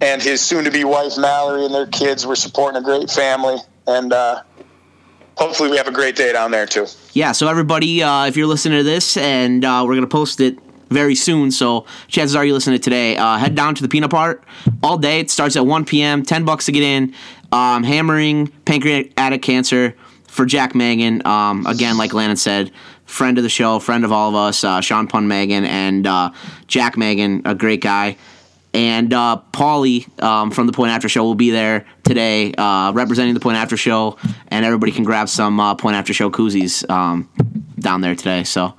and 0.01 0.21
his 0.21 0.41
soon-to-be 0.41 0.83
wife 0.83 1.17
Mallory 1.17 1.65
and 1.65 1.73
their 1.73 1.87
kids. 1.87 2.25
We're 2.25 2.35
supporting 2.35 2.81
a 2.81 2.83
great 2.83 3.09
family, 3.09 3.57
and 3.87 4.13
uh, 4.13 4.43
hopefully 5.35 5.69
we 5.69 5.77
have 5.77 5.87
a 5.87 5.91
great 5.91 6.15
day 6.15 6.33
down 6.33 6.51
there 6.51 6.65
too. 6.65 6.87
Yeah. 7.13 7.31
So 7.31 7.47
everybody, 7.47 8.03
uh, 8.03 8.25
if 8.25 8.37
you're 8.37 8.47
listening 8.47 8.79
to 8.79 8.83
this, 8.83 9.17
and 9.17 9.63
uh, 9.63 9.83
we're 9.85 9.95
gonna 9.95 10.07
post 10.07 10.39
it 10.39 10.57
very 10.89 11.15
soon, 11.15 11.51
so 11.51 11.85
chances 12.07 12.35
are 12.35 12.45
you 12.45 12.53
listening 12.53 12.77
to 12.79 12.83
today. 12.83 13.17
Uh, 13.17 13.37
head 13.37 13.55
down 13.55 13.75
to 13.75 13.81
the 13.81 13.89
Peanut 13.89 14.09
Bar 14.09 14.41
all 14.83 14.97
day. 14.97 15.19
It 15.19 15.29
starts 15.29 15.55
at 15.55 15.65
1 15.65 15.85
p.m. 15.85 16.23
Ten 16.23 16.45
bucks 16.45 16.65
to 16.65 16.71
get 16.71 16.83
in. 16.83 17.13
Um, 17.51 17.83
hammering 17.83 18.47
pancreatic 18.65 19.41
cancer 19.41 19.95
for 20.27 20.45
Jack 20.45 20.75
Mangan. 20.75 21.25
Um, 21.25 21.65
again, 21.65 21.97
like 21.97 22.13
Landon 22.13 22.37
said, 22.37 22.71
friend 23.05 23.37
of 23.37 23.43
the 23.43 23.49
show, 23.49 23.79
friend 23.79 24.05
of 24.05 24.11
all 24.11 24.29
of 24.29 24.35
us, 24.35 24.63
uh, 24.63 24.81
Sean 24.81 25.07
Pun 25.07 25.27
Mangan 25.27 25.65
and 25.65 26.05
uh, 26.05 26.31
Jack 26.67 26.97
Mangan, 26.97 27.41
a 27.45 27.55
great 27.55 27.81
guy. 27.81 28.17
And 28.77 29.11
uh, 29.11 29.41
Paulie 29.53 30.07
um, 30.21 30.51
from 30.51 30.67
the 30.67 30.71
Point 30.71 30.91
After 30.91 31.09
Show 31.09 31.23
will 31.23 31.33
be 31.33 31.49
there 31.49 31.87
today, 32.03 32.53
uh, 32.53 32.91
representing 32.93 33.33
the 33.33 33.39
Point 33.39 33.57
After 33.57 33.75
Show, 33.75 34.17
and 34.49 34.63
everybody 34.63 34.91
can 34.91 35.03
grab 35.03 35.29
some 35.29 35.59
uh, 35.59 35.73
Point 35.73 35.95
After 35.95 36.13
Show 36.13 36.29
koozies 36.29 36.87
um, 36.87 37.27
down 37.79 38.01
there 38.01 38.13
today. 38.13 38.43
So 38.43 38.75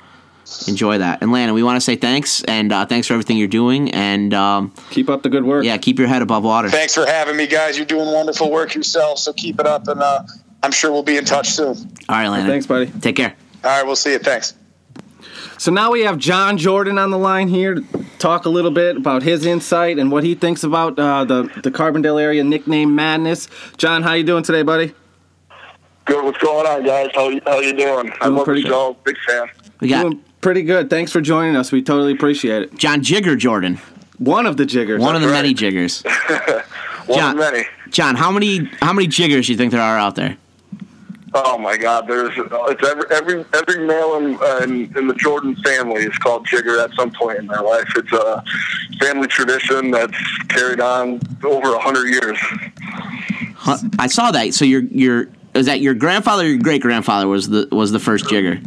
enjoy 0.68 0.98
that. 0.98 1.20
And 1.20 1.32
Landon, 1.32 1.52
we 1.56 1.64
want 1.64 1.78
to 1.78 1.80
say 1.80 1.96
thanks, 1.96 2.44
and 2.44 2.72
uh, 2.72 2.86
thanks 2.86 3.08
for 3.08 3.14
everything 3.14 3.38
you're 3.38 3.48
doing, 3.48 3.90
and 3.92 4.32
um, 4.34 4.72
Keep 4.90 5.10
up 5.10 5.24
the 5.24 5.30
good 5.30 5.42
work. 5.42 5.64
yeah, 5.64 5.76
keep 5.78 5.98
your 5.98 6.06
head 6.06 6.22
above 6.22 6.44
water. 6.44 6.70
Thanks 6.70 6.94
for 6.94 7.04
having 7.04 7.36
me, 7.36 7.48
guys. 7.48 7.76
You're 7.76 7.84
doing 7.84 8.06
wonderful 8.12 8.52
work 8.52 8.76
yourself, 8.76 9.18
so 9.18 9.32
keep 9.32 9.58
it 9.58 9.66
up, 9.66 9.88
and 9.88 10.00
uh, 10.00 10.22
I'm 10.62 10.70
sure 10.70 10.92
we'll 10.92 11.02
be 11.02 11.16
in 11.16 11.24
touch 11.24 11.48
soon. 11.48 11.76
All 12.08 12.16
right, 12.16 12.28
Landon. 12.28 12.48
Thanks, 12.48 12.66
buddy. 12.66 12.86
Take 12.86 13.16
care. 13.16 13.34
All 13.64 13.70
right, 13.70 13.84
we'll 13.84 13.96
see 13.96 14.12
you. 14.12 14.20
Thanks. 14.20 14.54
So 15.58 15.72
now 15.72 15.90
we 15.90 16.02
have 16.02 16.18
John 16.18 16.56
Jordan 16.56 16.98
on 16.98 17.10
the 17.10 17.18
line 17.18 17.48
here 17.48 17.74
to 17.74 17.84
talk 18.18 18.44
a 18.46 18.48
little 18.48 18.70
bit 18.70 18.96
about 18.96 19.22
his 19.24 19.44
insight 19.44 19.98
and 19.98 20.10
what 20.10 20.22
he 20.22 20.34
thinks 20.34 20.62
about 20.62 20.98
uh, 20.98 21.24
the 21.24 21.42
the 21.62 21.70
Carbondale 21.70 22.20
area 22.20 22.44
nickname 22.44 22.94
Madness. 22.94 23.48
John, 23.76 24.02
how 24.02 24.12
you 24.14 24.22
doing 24.24 24.44
today, 24.44 24.62
buddy? 24.62 24.94
Good. 26.04 26.24
What's 26.24 26.38
going 26.38 26.66
on, 26.66 26.84
guys? 26.84 27.10
How 27.14 27.30
how 27.44 27.58
you 27.60 27.74
doing? 27.76 28.12
I 28.20 28.26
Doing 28.26 28.36
love 28.36 28.44
pretty 28.44 28.62
the 28.62 28.68
show. 28.68 28.96
Big 29.04 29.16
fan. 29.26 29.48
We 29.80 29.88
got 29.88 30.02
Doing 30.02 30.24
pretty 30.40 30.62
good. 30.62 30.90
Thanks 30.90 31.10
for 31.10 31.20
joining 31.20 31.56
us. 31.56 31.72
We 31.72 31.82
totally 31.82 32.12
appreciate 32.12 32.62
it. 32.62 32.76
John 32.76 33.02
Jigger 33.02 33.34
Jordan, 33.36 33.78
One 34.18 34.46
of 34.46 34.56
the 34.56 34.64
jiggers. 34.66 35.00
one 35.00 35.16
of 35.16 35.22
the 35.22 35.28
right. 35.28 35.34
many 35.42 35.54
jiggers. 35.54 36.02
One 37.06 37.18
John- 37.18 37.30
of 37.32 37.38
many. 37.38 37.64
John, 37.90 38.14
how 38.16 38.30
many 38.30 38.70
how 38.82 38.92
many 38.92 39.08
jiggers 39.08 39.46
do 39.46 39.52
you 39.52 39.58
think 39.58 39.72
there 39.72 39.80
are 39.82 39.98
out 39.98 40.14
there? 40.14 40.36
Oh 41.34 41.58
my 41.58 41.76
God! 41.76 42.06
There's 42.08 42.32
it's 42.36 42.88
every 42.88 43.04
every 43.10 43.44
every 43.54 43.86
male 43.86 44.16
in, 44.16 44.38
uh, 44.40 44.60
in 44.62 44.96
in 44.96 45.06
the 45.06 45.14
Jordan 45.14 45.54
family 45.56 46.02
is 46.02 46.16
called 46.18 46.46
Jigger 46.46 46.82
at 46.82 46.90
some 46.94 47.10
point 47.10 47.38
in 47.38 47.46
their 47.46 47.62
life. 47.62 47.86
It's 47.96 48.12
a 48.12 48.42
family 48.98 49.28
tradition 49.28 49.90
that's 49.90 50.16
carried 50.48 50.80
on 50.80 51.20
over 51.44 51.74
a 51.74 51.78
hundred 51.78 52.08
years. 52.08 52.38
Huh, 53.56 53.78
I 53.98 54.06
saw 54.06 54.30
that. 54.30 54.54
So 54.54 54.64
your 54.64 54.82
your 54.82 55.28
is 55.54 55.66
that 55.66 55.80
your 55.80 55.94
grandfather 55.94 56.44
or 56.44 56.46
your 56.46 56.58
great 56.58 56.80
grandfather 56.82 57.28
was 57.28 57.48
the 57.48 57.68
was 57.72 57.92
the 57.92 57.98
first 58.00 58.28
jigger? 58.28 58.60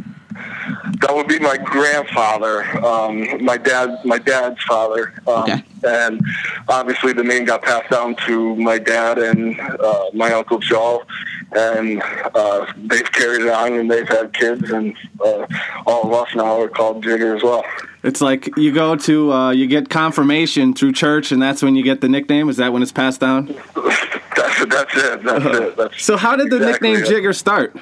That 1.00 1.14
would 1.16 1.26
be 1.26 1.40
my 1.40 1.56
grandfather, 1.56 2.62
um, 2.84 3.44
my 3.44 3.56
dad, 3.56 3.98
my 4.04 4.18
dad's 4.18 4.62
father, 4.62 5.12
um, 5.26 5.42
Okay. 5.50 5.62
and 5.84 6.24
obviously 6.68 7.12
the 7.12 7.24
name 7.24 7.44
got 7.44 7.62
passed 7.62 7.90
down 7.90 8.14
to 8.26 8.54
my 8.56 8.78
dad 8.78 9.18
and 9.18 9.58
uh, 9.60 10.04
my 10.14 10.32
uncle 10.32 10.58
Joe, 10.60 11.02
and 11.54 12.02
uh, 12.34 12.66
they've 12.76 13.10
carried 13.12 13.42
it 13.42 13.48
on 13.48 13.72
and 13.74 13.90
they've 13.90 14.08
had 14.08 14.32
kids, 14.32 14.70
and 14.70 14.96
uh, 15.24 15.46
all 15.86 16.04
of 16.04 16.12
us 16.12 16.34
now 16.34 16.60
are 16.60 16.68
called 16.68 17.02
Jigger 17.04 17.36
as 17.36 17.42
well. 17.42 17.64
It's 18.02 18.20
like 18.20 18.56
you 18.56 18.72
go 18.72 18.96
to 18.96 19.32
uh, 19.32 19.50
you 19.50 19.66
get 19.66 19.88
confirmation 19.88 20.74
through 20.74 20.92
church, 20.92 21.30
and 21.32 21.40
that's 21.40 21.62
when 21.62 21.76
you 21.76 21.84
get 21.84 22.00
the 22.00 22.08
nickname. 22.08 22.48
Is 22.48 22.56
that 22.56 22.72
when 22.72 22.82
it's 22.82 22.92
passed 22.92 23.20
down? 23.20 23.46
that's 23.74 24.66
that's 24.66 24.96
it. 24.96 25.22
That's 25.22 25.44
it. 25.44 25.76
That's 25.76 26.02
So 26.02 26.16
how 26.16 26.36
did 26.36 26.50
the 26.50 26.56
exactly 26.56 26.90
nickname 26.92 27.04
it. 27.04 27.08
Jigger 27.08 27.32
start? 27.32 27.76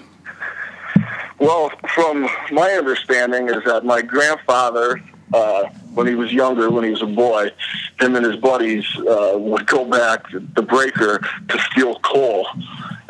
Well, 1.38 1.70
from 1.94 2.28
my 2.52 2.72
understanding 2.72 3.48
is 3.48 3.64
that 3.64 3.82
my 3.82 4.02
grandfather, 4.02 5.00
uh, 5.32 5.64
when 5.94 6.06
he 6.06 6.14
was 6.14 6.30
younger, 6.30 6.70
when 6.70 6.84
he 6.84 6.90
was 6.90 7.00
a 7.00 7.06
boy, 7.06 7.50
him 7.98 8.14
and 8.14 8.26
his 8.26 8.36
buddies 8.36 8.84
uh, 8.98 9.32
would 9.38 9.66
go 9.66 9.86
back 9.86 10.28
to 10.30 10.40
the 10.54 10.60
breaker 10.60 11.18
to 11.48 11.58
steal 11.70 11.98
coal. 12.00 12.46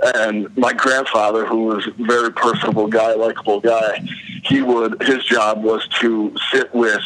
And 0.02 0.56
my 0.56 0.72
grandfather, 0.72 1.46
who 1.46 1.64
was 1.64 1.86
a 1.86 1.90
very 2.04 2.32
personable 2.32 2.86
guy, 2.86 3.14
likable 3.14 3.60
guy, 3.60 4.02
he 4.44 4.62
would 4.62 5.02
his 5.02 5.24
job 5.24 5.62
was 5.62 5.86
to 6.00 6.34
sit 6.52 6.74
with 6.74 7.02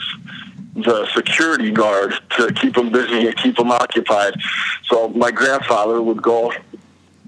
the 0.74 1.06
security 1.14 1.70
guard 1.70 2.14
to 2.36 2.52
keep 2.54 2.76
him 2.76 2.90
busy 2.90 3.26
and 3.26 3.36
keep 3.36 3.58
him 3.58 3.70
occupied. 3.70 4.34
So 4.84 5.08
my 5.08 5.30
grandfather 5.30 6.02
would 6.02 6.22
go 6.22 6.52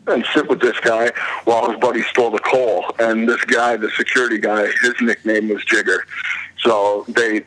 and 0.09 0.25
sit 0.35 0.49
with 0.49 0.61
this 0.61 0.79
guy 0.81 1.13
while 1.45 1.71
his 1.71 1.79
buddy 1.81 2.03
stole 2.03 2.31
the 2.31 2.39
coal. 2.39 2.85
And 2.99 3.29
this 3.29 3.43
guy, 3.45 3.77
the 3.77 3.91
security 3.91 4.39
guy, 4.39 4.67
his 4.83 4.95
nickname 5.01 5.49
was 5.49 5.65
Jigger. 5.65 6.01
So 6.59 7.05
they 7.09 7.45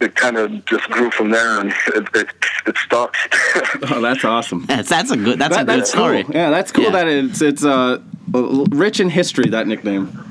it 0.00 0.14
kind 0.14 0.36
of 0.36 0.64
just 0.64 0.84
grew 0.90 1.10
from 1.10 1.30
there, 1.30 1.60
and 1.60 1.70
it 1.88 2.08
it, 2.14 2.28
it 2.66 2.76
stuck. 2.78 3.14
Oh, 3.90 4.00
that's 4.00 4.24
awesome. 4.24 4.64
That's 4.66 4.88
that's 4.88 5.10
a 5.10 5.16
good 5.16 5.38
that's 5.38 5.56
a 5.56 5.60
good 5.60 5.66
that's 5.80 5.90
story. 5.90 6.24
cool. 6.24 6.34
Yeah, 6.34 6.50
that's 6.50 6.72
cool 6.72 6.84
Yeah. 6.84 6.90
that 6.92 7.06
it's 7.08 7.42
it's 7.42 7.64
uh, 7.64 7.98
rich 8.32 9.00
in 9.00 9.10
history. 9.10 9.50
That 9.50 9.66
nickname. 9.66 10.30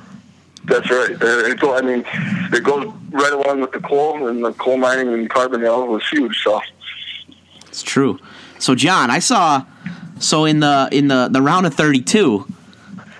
That's 0.65 0.89
right. 0.89 1.12
Uh, 1.12 1.51
It's, 1.51 1.62
I 1.62 1.81
mean, 1.81 2.05
it 2.53 2.63
goes 2.63 2.91
right 3.12 3.33
along 3.33 3.59
with 3.62 3.73
the 3.73 3.81
coal, 3.81 4.27
and 4.29 4.43
the 4.43 4.53
coal 4.53 4.77
mining 4.77 5.12
in 5.12 5.27
Carbondale 5.27 5.88
was 5.88 6.07
huge. 6.09 6.41
So 6.43 6.62
It's 7.67 7.83
true. 7.83 8.17
So 8.59 8.73
John, 8.75 9.09
I 9.12 9.19
saw 9.19 9.65
so 10.19 10.45
in 10.45 10.62
the 10.62 10.88
in 10.91 11.09
the 11.09 11.27
the 11.29 11.41
round 11.41 11.65
of 11.65 11.73
32, 11.75 12.45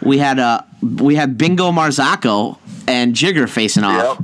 we 0.02 0.18
had 0.20 0.39
uh 0.39 0.62
we 0.82 1.16
had 1.16 1.38
Bingo 1.38 1.72
Marzocco 1.72 2.58
and 2.88 3.13
Jigger 3.13 3.48
facing 3.50 3.84
off. 3.84 4.18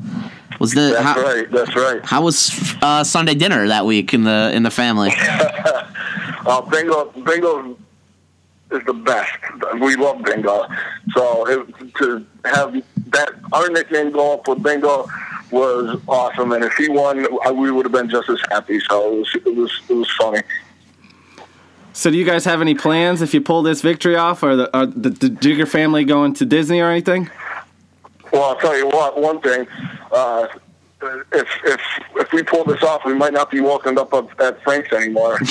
Was 0.60 0.74
the 0.74 0.92
that's 0.92 1.02
how, 1.02 1.22
right. 1.22 1.52
That's 1.52 1.76
right. 1.76 2.06
how 2.06 2.22
was 2.22 2.76
uh, 2.82 3.04
Sunday 3.04 3.34
dinner 3.34 3.68
that 3.70 3.86
week 3.86 4.14
in 4.14 4.24
the 4.24 4.52
in 4.54 4.64
the 4.64 4.72
family? 4.72 5.12
Uh, 6.46 6.62
Bingo, 6.62 7.12
Bingo, 7.26 7.78
is 8.72 8.84
the 8.86 8.94
best. 8.94 9.32
We 9.82 9.96
love 9.98 10.24
Bingo. 10.24 10.66
So 11.14 11.48
it, 11.48 11.94
to 11.98 12.26
have 12.46 12.74
that 13.08 13.32
our 13.52 13.70
nickname 13.70 14.12
go 14.12 14.34
up 14.34 14.48
with 14.48 14.64
Bingo 14.64 15.08
was 15.52 16.00
awesome. 16.08 16.54
And 16.54 16.64
if 16.64 16.74
he 16.76 16.90
won, 16.90 17.28
I- 17.46 17.52
we 17.52 17.72
would 17.72 17.86
have 17.86 17.92
been 17.92 18.10
just 18.10 18.30
as 18.30 18.40
happy. 18.50 18.80
So 18.80 19.14
it 19.14 19.20
was 19.20 19.36
it 19.36 19.56
was 19.56 19.82
it 19.90 19.94
was 19.94 20.12
funny. 20.12 20.42
So 21.94 22.10
do 22.10 22.18
you 22.18 22.26
guys 22.26 22.46
have 22.46 22.62
any 22.62 22.74
plans 22.74 23.22
if 23.22 23.34
you 23.34 23.42
pull 23.42 23.62
this 23.62 23.82
victory 23.82 24.16
off? 24.16 24.42
Or 24.42 24.56
the, 24.56 24.76
are 24.76 24.86
the, 24.86 25.10
the 25.10 25.30
Jigger 25.30 25.68
family 25.68 26.06
going 26.06 26.34
to 26.36 26.46
Disney 26.46 26.80
or 26.80 26.90
anything? 26.90 27.30
Well, 28.32 28.44
I'll 28.44 28.56
tell 28.58 28.78
you 28.78 28.88
what. 28.88 29.20
One 29.20 29.40
thing, 29.42 29.68
uh, 30.12 30.48
if 31.32 31.48
if 31.66 31.80
if 32.18 32.32
we 32.34 32.44
pull 32.44 32.64
this 32.66 32.84
off, 32.84 33.06
we 33.06 33.14
might 33.14 33.34
not 33.34 33.50
be 33.52 33.60
walking 33.62 33.98
up 33.98 34.14
at- 34.14 34.40
at 34.42 34.62
Frank's 34.64 34.92
anymore. 34.94 35.38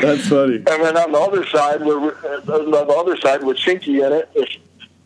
That's 0.00 0.28
funny. 0.28 0.56
And 0.56 0.66
then 0.66 0.96
on 0.96 1.12
the 1.12 1.18
other 1.18 1.46
side, 1.46 1.80
we're, 1.80 2.14
on 2.14 2.70
the 2.70 2.94
other 2.98 3.16
side 3.18 3.42
with 3.42 3.56
Chinky 3.56 4.04
in 4.06 4.12
it, 4.12 4.28
if, 4.34 4.48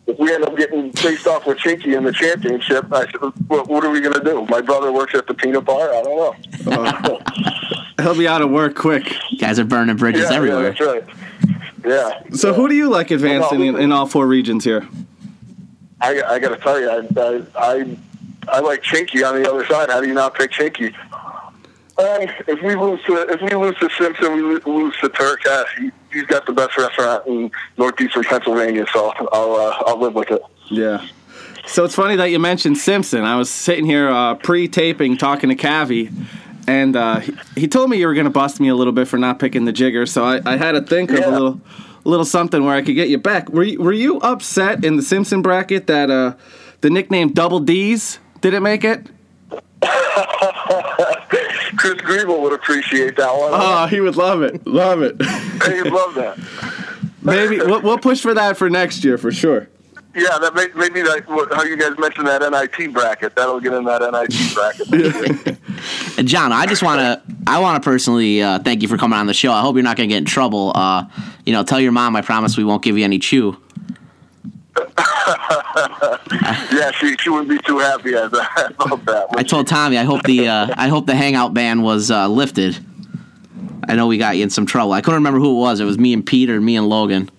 if 0.07 0.17
we 0.19 0.33
end 0.33 0.43
up 0.43 0.57
getting 0.57 0.91
faced 0.93 1.27
off 1.27 1.45
with 1.45 1.59
Chinky 1.59 1.95
in 1.95 2.03
the 2.03 2.11
championship, 2.11 2.91
I 2.91 3.05
said, 3.05 3.15
what, 3.47 3.67
what 3.67 3.83
are 3.85 3.89
we 3.91 4.01
going 4.01 4.13
to 4.15 4.23
do? 4.23 4.45
My 4.49 4.59
brother 4.61 4.91
works 4.91 5.13
at 5.15 5.27
the 5.27 5.33
peanut 5.33 5.65
bar. 5.65 5.93
I 5.93 6.01
don't 6.01 6.17
know. 6.65 7.19
He'll 8.03 8.17
be 8.17 8.27
out 8.27 8.41
of 8.41 8.49
work 8.49 8.75
quick. 8.75 9.15
Guys 9.37 9.59
are 9.59 9.63
burning 9.65 9.95
bridges 9.97 10.23
yeah, 10.29 10.35
everywhere. 10.35 10.63
yeah, 10.63 10.69
that's 10.71 10.81
right. 10.81 11.03
Yeah. 11.85 12.21
So 12.33 12.53
who 12.53 12.67
do 12.67 12.75
you 12.75 12.89
like 12.89 13.11
advancing 13.11 13.61
in, 13.61 13.75
in 13.77 13.91
all 13.91 14.05
four 14.05 14.27
regions 14.27 14.63
here? 14.63 14.87
I, 15.99 16.21
I 16.23 16.39
got 16.39 16.49
to 16.49 16.57
tell 16.57 16.79
you, 16.79 16.89
I, 16.89 17.07
I, 17.19 17.43
I, 17.55 17.97
I 18.47 18.59
like 18.59 18.81
Chinky 18.81 19.27
on 19.27 19.41
the 19.41 19.49
other 19.49 19.65
side. 19.65 19.89
How 19.89 20.01
do 20.01 20.07
you 20.07 20.13
not 20.13 20.33
pick 20.33 20.51
Chinky? 20.51 20.93
Um, 21.97 22.27
if 22.47 22.61
we 22.63 22.73
lose 22.75 23.03
to 23.03 23.13
if 23.29 23.41
we 23.41 23.49
lose 23.55 23.77
to 23.77 23.89
Simpson, 23.91 24.33
we 24.33 24.41
lose 24.41 24.97
to 25.01 25.09
Turk. 25.09 25.45
Uh, 25.45 25.65
he, 25.77 25.91
he's 26.11 26.23
got 26.23 26.47
the 26.47 26.53
best 26.53 26.75
restaurant 26.75 27.27
in 27.27 27.51
northeastern 27.77 28.23
Pennsylvania, 28.23 28.85
so 28.91 29.13
I'll 29.31 29.55
uh, 29.55 29.83
I'll 29.85 29.99
live 29.99 30.15
with 30.15 30.31
it. 30.31 30.41
Yeah. 30.69 31.05
So 31.67 31.83
it's 31.83 31.93
funny 31.93 32.15
that 32.15 32.31
you 32.31 32.39
mentioned 32.39 32.79
Simpson. 32.79 33.23
I 33.23 33.35
was 33.35 33.51
sitting 33.51 33.85
here 33.85 34.09
uh, 34.09 34.33
pre-taping 34.35 35.17
talking 35.17 35.49
to 35.49 35.55
Cavi, 35.55 36.11
and 36.67 36.95
uh, 36.95 37.19
he, 37.19 37.33
he 37.55 37.67
told 37.67 37.89
me 37.89 37.97
you 37.97 38.07
were 38.07 38.13
going 38.13 38.25
to 38.25 38.31
bust 38.31 38.59
me 38.59 38.67
a 38.67 38.75
little 38.75 38.93
bit 38.93 39.07
for 39.07 39.17
not 39.17 39.39
picking 39.39 39.65
the 39.65 39.73
Jigger. 39.73 40.05
So 40.07 40.23
I, 40.23 40.41
I 40.45 40.57
had 40.57 40.71
to 40.73 40.81
think 40.81 41.11
of 41.11 41.25
a 41.25 41.29
little, 41.29 41.61
little 42.03 42.25
something 42.25 42.63
where 42.63 42.75
I 42.75 42.81
could 42.81 42.95
get 42.95 43.09
you 43.09 43.17
back. 43.17 43.49
Were 43.49 43.63
you, 43.63 43.81
were 43.81 43.93
you 43.93 44.17
upset 44.17 44.83
in 44.85 44.97
the 44.97 45.03
Simpson 45.03 45.41
bracket 45.41 45.87
that 45.87 46.09
uh, 46.09 46.35
the 46.81 46.89
nickname 46.89 47.33
Double 47.33 47.59
D's 47.59 48.19
didn't 48.41 48.63
make 48.63 48.83
it? 48.83 49.07
Chris 51.77 51.95
Griebel 52.01 52.41
would 52.41 52.53
appreciate 52.53 53.15
that 53.15 53.33
one. 53.33 53.51
Oh, 53.53 53.87
he 53.87 54.01
would 54.01 54.15
love 54.15 54.41
it. 54.43 54.65
Love 54.67 55.01
it. 55.01 55.19
He'd 55.21 55.91
love 55.91 56.15
that. 56.15 56.37
Maybe 57.21 57.57
we'll, 57.57 57.81
we'll 57.81 57.97
push 57.97 58.21
for 58.21 58.33
that 58.33 58.57
for 58.57 58.69
next 58.69 59.03
year 59.03 59.17
for 59.17 59.31
sure. 59.31 59.69
Yeah, 60.13 60.37
that 60.39 60.53
may, 60.53 60.67
maybe 60.75 61.01
that 61.01 61.23
how 61.53 61.63
you 61.63 61.77
guys 61.77 61.97
mentioned 61.97 62.27
that 62.27 62.41
NIT 62.41 62.93
bracket. 62.93 63.35
That'll 63.35 63.59
get 63.59 63.73
in 63.73 63.85
that 63.85 64.01
NIT 64.01 64.53
bracket. 64.53 65.57
And 66.17 66.27
John, 66.27 66.51
I 66.51 66.67
just 66.67 66.83
want 66.83 66.99
to 66.99 67.21
I 67.47 67.59
want 67.59 67.81
to 67.81 67.89
personally 67.89 68.43
uh, 68.43 68.59
thank 68.59 68.83
you 68.83 68.87
for 68.87 68.97
coming 68.97 69.17
on 69.17 69.25
the 69.25 69.33
show. 69.33 69.51
I 69.51 69.61
hope 69.61 69.75
you're 69.75 69.83
not 69.83 69.97
going 69.97 70.07
to 70.07 70.13
get 70.13 70.19
in 70.19 70.25
trouble. 70.25 70.71
Uh, 70.75 71.05
you 71.45 71.53
know, 71.53 71.63
tell 71.63 71.79
your 71.79 71.91
mom 71.91 72.15
I 72.15 72.21
promise 72.21 72.57
we 72.57 72.63
won't 72.63 72.83
give 72.83 72.97
you 72.97 73.03
any 73.03 73.17
chew. 73.17 73.57
yeah, 74.77 76.91
she 76.91 77.15
she 77.17 77.29
wouldn't 77.29 77.49
be 77.49 77.57
too 77.65 77.79
happy 77.79 78.13
as 78.13 78.31
about 78.31 79.05
that. 79.05 79.27
I 79.35 79.43
told 79.43 79.67
Tommy 79.67 79.97
I 79.97 80.03
hope 80.03 80.23
the 80.23 80.47
uh, 80.47 80.73
I 80.77 80.89
hope 80.89 81.07
the 81.07 81.15
hangout 81.15 81.53
ban 81.53 81.81
was 81.81 82.11
uh, 82.11 82.27
lifted. 82.27 82.77
I 83.87 83.95
know 83.95 84.07
we 84.07 84.17
got 84.17 84.37
you 84.37 84.43
in 84.43 84.49
some 84.49 84.65
trouble. 84.65 84.93
I 84.93 85.01
couldn't 85.01 85.15
remember 85.15 85.39
who 85.39 85.57
it 85.57 85.59
was. 85.59 85.79
It 85.79 85.85
was 85.85 85.97
me 85.97 86.13
and 86.13 86.25
Pete 86.25 86.49
or 86.49 86.61
me 86.61 86.77
and 86.77 86.87
Logan. 86.87 87.29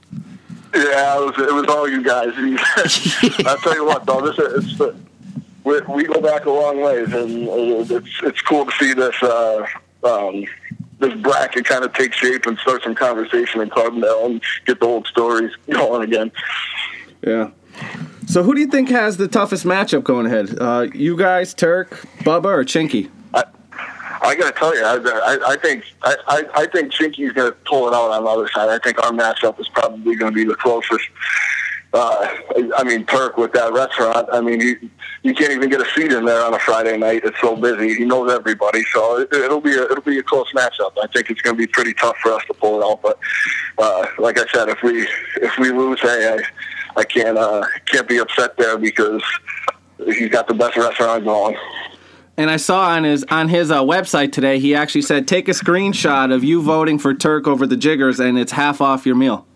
Yeah, 0.75 1.19
it 1.19 1.27
was, 1.27 1.39
it 1.39 1.55
was 1.55 1.67
all 1.69 1.89
you 1.89 2.03
guys. 2.03 2.33
I'll 3.47 3.59
tell 3.59 3.75
you 3.75 3.85
what, 3.85 4.07
though, 4.07 4.23
this 4.23 4.39
is 4.39 4.81
it's, 4.81 5.89
we, 5.89 6.05
go 6.05 6.21
back 6.21 6.47
a 6.47 6.51
long 6.51 6.81
ways, 6.81 7.13
and 7.13 7.49
it's 7.91 8.21
it's 8.23 8.41
cool 8.43 8.67
to 8.67 8.73
see 8.73 8.95
this 8.95 9.23
uh, 9.23 9.67
um, 10.03 10.45
this 10.99 11.15
bracket 11.21 11.65
kind 11.65 11.85
of 11.85 11.93
take 11.93 12.15
shape 12.15 12.47
and 12.47 12.59
start 12.59 12.83
some 12.83 12.95
conversation 12.95 13.61
in 13.61 13.71
Carbondale 13.71 14.27
and 14.27 14.43
get 14.65 14.81
the 14.81 14.87
old 14.87 15.07
stories 15.07 15.53
going 15.71 16.03
again. 16.03 16.33
Yeah. 17.23 17.51
So 18.27 18.43
who 18.43 18.55
do 18.55 18.61
you 18.61 18.67
think 18.67 18.89
has 18.89 19.17
the 19.17 19.29
toughest 19.29 19.65
matchup 19.65 20.05
going 20.05 20.27
ahead? 20.27 20.57
Uh, 20.59 20.87
you 20.95 21.17
guys, 21.17 21.55
Turk, 21.55 21.91
Bubba, 22.21 22.47
or 22.47 22.65
Chinky? 22.65 23.11
I 24.23 24.37
got 24.37 24.55
to 24.55 24.59
tell 24.59 24.75
you, 24.77 24.85
I, 24.85 24.97
I, 24.97 25.53
I 25.53 25.57
think 25.57 25.85
I, 26.03 26.45
I, 26.55 26.67
think 26.67 26.93
Chinky's 26.93 27.33
going 27.33 27.51
to 27.51 27.59
pull 27.67 27.89
it 27.89 27.95
out 27.95 28.11
on 28.11 28.25
the 28.25 28.31
other 28.31 28.49
side. 28.49 28.69
I 28.69 28.79
think 28.79 29.03
our 29.03 29.11
matchup 29.11 29.59
is 29.61 29.69
probably 29.69 30.15
going 30.15 30.33
to 30.33 30.35
be 30.35 30.45
the 30.45 30.55
closest. 30.55 31.05
Uh, 31.93 32.29
I 32.77 32.85
mean, 32.85 33.05
Turk 33.05 33.37
with 33.37 33.53
that 33.53 33.73
restaurant. 33.73 34.29
I 34.33 34.41
mean, 34.41 34.61
you 34.61 34.91
you 35.23 35.35
can't 35.35 35.53
even 35.53 35.69
get 35.69 35.81
a 35.81 35.91
seat 35.95 36.11
in 36.11 36.25
there 36.25 36.43
on 36.43 36.55
a 36.55 36.59
Friday 36.59 36.97
night. 36.97 37.23
It's 37.25 37.39
so 37.41 37.55
busy. 37.55 37.95
He 37.95 38.05
knows 38.05 38.33
everybody, 38.33 38.83
so 38.95 39.21
it, 39.21 39.33
it'll 39.33 39.61
be 39.61 39.75
a, 39.75 39.83
it'll 39.85 40.03
be 40.03 40.19
a 40.19 40.23
close 40.23 40.51
matchup. 40.55 40.93
I 41.03 41.07
think 41.09 41.29
it's 41.29 41.43
going 41.43 41.57
to 41.57 41.59
be 41.59 41.67
pretty 41.67 41.93
tough 41.93 42.17
for 42.23 42.33
us 42.33 42.43
to 42.47 42.55
pull 42.55 42.81
it 42.81 42.85
out. 42.85 43.03
But 43.03 43.19
uh, 43.77 44.07
like 44.19 44.39
I 44.39 44.47
said, 44.55 44.69
if 44.69 44.83
we 44.83 45.07
if 45.37 45.59
we 45.59 45.71
lose, 45.71 46.01
hey, 46.01 46.39
I 46.39 47.01
I 47.01 47.05
can't 47.05 47.37
uh, 47.37 47.67
can't 47.87 48.09
be 48.09 48.19
upset 48.19 48.57
there 48.57 48.79
because 48.79 49.23
he's 50.07 50.31
got 50.31 50.49
the 50.49 50.55
best 50.55 50.77
restaurant 50.77 51.25
going. 51.25 51.57
And 52.37 52.51
I 52.51 52.57
saw 52.57 52.89
on 52.89 53.05
his 53.05 53.25
on 53.31 53.49
his 53.49 53.71
uh, 53.71 53.83
website 53.83 54.33
today, 54.33 54.59
he 54.59 54.75
actually 54.75 55.03
said, 55.03 55.29
"Take 55.29 55.49
a 55.49 55.53
screenshot 55.53 56.33
of 56.35 56.43
you 56.43 56.63
voting 56.63 56.99
for 56.99 57.13
Turk 57.15 57.47
over 57.47 57.67
the 57.67 57.77
Jiggers, 57.77 58.19
and 58.21 58.39
it's 58.39 58.53
half 58.53 58.81
off 58.81 59.05
your 59.05 59.15
meal." 59.17 59.47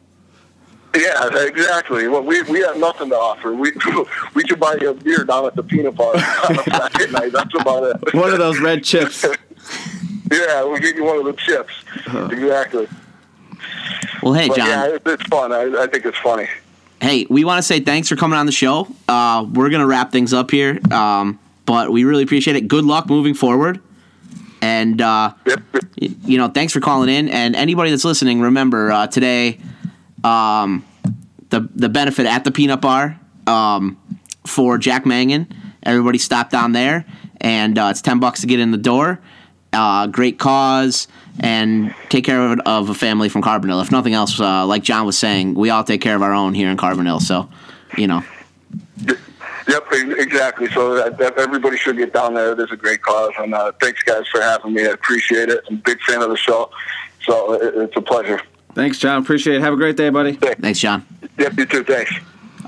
Yeah, 0.95 1.29
exactly. 1.45 2.07
Well, 2.09 2.23
we 2.23 2.43
we 2.43 2.61
have 2.61 2.77
nothing 2.79 3.09
to 3.11 3.17
offer. 3.17 3.55
We 3.55 3.73
we 4.35 4.45
could 4.45 4.61
buy 4.61 4.77
you 4.81 4.91
a 4.91 4.95
beer 4.95 5.25
down 5.25 5.47
at 5.47 5.55
the 5.55 5.62
peanut 5.62 5.95
bar 5.95 6.15
on 6.15 6.59
a 6.59 6.62
Friday 6.62 7.11
night. 7.11 7.33
That's 7.33 7.55
about 7.59 7.85
it. 7.85 8.15
One 8.15 8.31
of 8.33 8.39
those 8.39 8.61
red 8.61 8.85
chips. 8.85 9.25
yeah, 10.31 10.62
we'll 10.62 10.79
give 10.79 10.97
you 10.97 11.05
one 11.05 11.19
of 11.19 11.25
the 11.25 11.33
chips. 11.35 11.73
Exactly. 12.31 12.89
Well, 14.23 14.33
hey, 14.35 14.49
But 14.49 14.57
John. 14.57 14.67
yeah, 14.69 14.99
it's 15.07 15.23
fun. 15.25 15.53
I, 15.53 15.83
I 15.83 15.87
think 15.87 16.05
it's 16.05 16.19
funny. 16.19 16.49
Hey, 17.01 17.27
we 17.29 17.45
want 17.45 17.59
to 17.59 17.62
say 17.62 17.81
thanks 17.81 18.09
for 18.09 18.17
coming 18.17 18.39
on 18.39 18.47
the 18.47 18.53
show. 18.53 18.89
Uh, 19.09 19.47
we're 19.53 19.71
gonna 19.71 19.87
wrap 19.87 20.12
things 20.12 20.33
up 20.33 20.51
here, 20.51 20.79
um, 20.93 21.39
but 21.66 21.90
we 21.92 22.05
really 22.05 22.22
appreciate 22.22 22.57
it. 22.57 22.68
Good 22.68 22.85
luck 22.85 23.09
moving 23.09 23.35
forward, 23.35 23.81
and 24.62 25.00
uh, 25.02 25.35
y- 25.46 26.14
you 26.24 26.38
know, 26.38 26.48
thanks 26.48 26.72
for 26.72 26.81
calling 26.81 27.09
in. 27.11 27.29
And 27.29 27.55
anybody 27.55 27.90
that's 27.90 28.05
listening, 28.05 28.40
remember 28.40 28.90
uh, 28.90 29.07
today, 29.09 29.59
um, 30.24 30.85
the 31.50 31.68
the 31.74 31.88
benefit 31.88 32.26
at 32.26 32.44
the 32.44 32.50
Peanut 32.50 32.81
Bar 32.81 33.20
um, 33.46 33.98
for 34.46 34.79
Jack 34.79 35.05
Mangan. 35.05 35.52
Everybody 35.83 36.18
stop 36.18 36.50
down 36.50 36.72
there, 36.72 37.05
and 37.40 37.79
uh, 37.79 37.88
it's 37.90 38.00
ten 38.00 38.18
bucks 38.20 38.40
to 38.40 38.46
get 38.46 38.61
in 38.61 38.70
the 38.70 38.79
door. 38.79 39.20
Uh, 39.72 40.07
great 40.07 40.38
cause, 40.38 41.07
and 41.40 41.94
take 42.09 42.24
care 42.24 42.40
of, 42.52 42.61
of 42.61 42.88
a 42.88 42.94
family 42.94 43.29
from 43.29 43.42
Carbondale. 43.42 43.83
If 43.83 43.92
nothing 43.92 44.14
else, 44.14 44.40
uh, 44.40 44.64
like 44.64 44.83
John 44.83 45.05
was 45.05 45.18
saying, 45.18 45.55
we 45.55 45.68
all 45.68 45.85
take 45.85 46.00
care 46.00 46.16
of 46.16 46.22
our 46.22 46.33
own 46.33 46.55
here 46.55 46.70
in 46.70 46.79
Carbondale. 46.79 47.20
So, 47.20 47.50
you 47.98 48.07
know, 48.07 48.22
Yep, 49.68 49.87
exactly. 49.92 50.68
So 50.70 50.94
that, 50.94 51.18
that 51.18 51.38
everybody 51.38 51.76
should 51.76 51.96
get 51.96 52.12
down 52.12 52.35
there. 52.35 52.52
It 52.52 52.61
is 52.61 52.70
a 52.70 52.76
great 52.76 53.02
cause, 53.02 53.33
and 53.38 53.52
uh, 53.52 53.72
thanks 53.81 54.02
guys 54.02 54.26
for 54.29 54.40
having 54.40 54.72
me. 54.74 54.87
I 54.87 54.90
appreciate 54.90 55.48
it. 55.48 55.64
I'm 55.68 55.76
a 55.76 55.79
big 55.79 56.00
fan 56.02 56.22
of 56.22 56.31
the 56.31 56.37
show, 56.37 56.70
so 57.24 57.55
it, 57.55 57.74
it's 57.74 57.96
a 57.96 58.00
pleasure. 58.00 58.40
Thanks, 58.74 58.98
John. 58.98 59.20
Appreciate 59.22 59.57
it. 59.57 59.62
Have 59.62 59.72
a 59.72 59.76
great 59.76 59.96
day, 59.96 60.11
buddy. 60.11 60.35
Thanks, 60.35 60.79
John. 60.79 61.05
Yep, 61.38 61.59
you 61.59 61.66
too. 61.66 61.83
Thanks. 61.85 62.12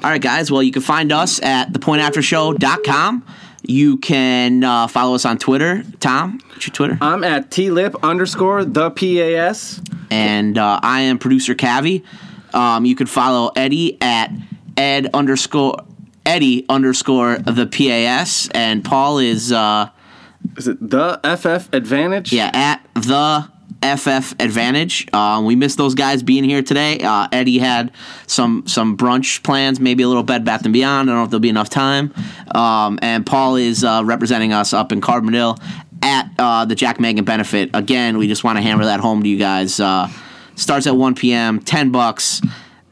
All 0.03 0.11
right, 0.11 0.21
guys. 0.21 0.51
Well, 0.51 0.63
you 0.63 0.73
can 0.73 0.83
find 0.83 1.13
us 1.13 1.41
at 1.43 1.73
thepointaftershow.com. 1.73 3.25
You 3.63 3.99
can 3.99 4.65
uh, 4.65 4.87
follow 4.87 5.15
us 5.15 5.25
on 5.25 5.39
Twitter. 5.39 5.85
Tom, 6.01 6.41
what's 6.49 6.67
your 6.67 6.75
Twitter? 6.75 6.99
I'm 7.01 7.25
at 7.25 7.51
tlip 7.51 8.01
underscore 8.03 8.65
the 8.65 8.91
pas. 8.91 9.81
And 10.11 10.57
uh, 10.57 10.81
I 10.83 11.03
am 11.03 11.19
producer 11.19 11.55
Cavi. 11.55 12.05
Um, 12.55 12.85
you 12.85 12.95
can 12.95 13.07
follow 13.07 13.53
Eddie 13.55 14.01
at 14.01 14.33
ed 14.77 15.11
underscore 15.13 15.85
Eddie 16.29 16.67
underscore 16.69 17.39
the 17.39 17.67
PAS. 17.67 18.49
And 18.53 18.85
Paul 18.85 19.19
is 19.19 19.51
uh, 19.51 19.89
is 20.57 20.69
it 20.69 20.79
the 20.81 21.19
FF 21.25 21.73
Advantage? 21.73 22.33
Yeah, 22.33 22.51
at 22.53 22.87
the 22.95 23.51
FF 23.83 24.35
Advantage. 24.41 25.13
Um, 25.15 25.47
we 25.47 25.57
missed 25.57 25.79
those 25.79 25.95
guys 25.95 26.23
being 26.23 26.45
here 26.45 26.63
today. 26.63 26.99
Uh, 26.99 27.29
Eddie 27.33 27.59
had 27.59 27.93
some 28.27 28.67
some 28.67 28.97
brunch 28.97 29.43
plans, 29.43 29.81
maybe 29.81 30.03
a 30.03 30.09
little 30.09 30.23
Bed 30.23 30.45
Bath 30.45 30.65
and 30.65 30.73
Beyond. 30.73 31.09
I 31.09 31.13
don't 31.13 31.21
know 31.21 31.25
if 31.25 31.31
there'll 31.31 31.41
be 31.41 31.49
enough 31.49 31.71
time. 31.71 32.13
Um, 32.55 32.99
and 33.01 33.25
Paul 33.25 33.57
is 33.57 33.83
uh, 33.83 34.03
representing 34.05 34.53
us 34.53 34.73
up 34.73 34.93
in 34.93 35.01
Carbondale 35.01 35.61
at 36.03 36.31
uh, 36.39 36.65
the 36.67 36.75
Jack 36.75 37.01
Mangan 37.01 37.25
benefit. 37.25 37.71
Again, 37.75 38.19
we 38.19 38.29
just 38.29 38.45
want 38.45 38.59
to 38.59 38.63
hammer 38.63 38.85
that 38.85 39.01
home 39.01 39.23
to 39.23 39.29
you 39.29 39.39
guys. 39.39 39.81
Uh, 39.81 40.09
starts 40.57 40.87
at 40.87 40.97
1 40.97 41.15
p.m. 41.15 41.61
10 41.61 41.91
bucks. 41.91 42.43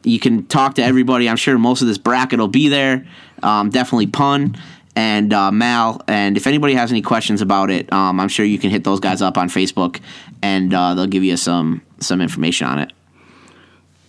You 0.04 0.20
can 0.20 0.46
talk 0.46 0.76
to 0.76 0.84
everybody. 0.84 1.28
I'm 1.28 1.36
sure 1.36 1.58
most 1.58 1.82
of 1.82 1.88
this 1.88 1.98
bracket 1.98 2.38
will 2.38 2.46
be 2.46 2.68
there. 2.68 3.06
Um, 3.42 3.70
definitely 3.70 4.06
pun. 4.06 4.56
and 4.96 5.32
uh, 5.32 5.52
Mal. 5.52 6.02
And 6.08 6.36
if 6.36 6.46
anybody 6.46 6.74
has 6.74 6.90
any 6.90 7.02
questions 7.02 7.42
about 7.42 7.70
it, 7.70 7.92
um, 7.92 8.18
I'm 8.18 8.28
sure 8.28 8.44
you 8.44 8.58
can 8.58 8.70
hit 8.70 8.82
those 8.82 8.98
guys 8.98 9.22
up 9.22 9.36
on 9.36 9.48
Facebook, 9.48 10.00
and 10.42 10.72
uh, 10.72 10.94
they'll 10.94 11.06
give 11.06 11.22
you 11.22 11.36
some 11.36 11.82
some 12.00 12.20
information 12.20 12.66
on 12.66 12.78
it. 12.78 12.92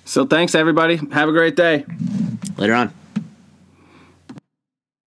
So 0.05 0.25
thanks 0.25 0.55
everybody. 0.55 0.95
Have 1.11 1.27
a 1.27 1.33
great 1.33 1.55
day. 1.55 1.83
Later 2.57 2.73
on. 2.73 2.93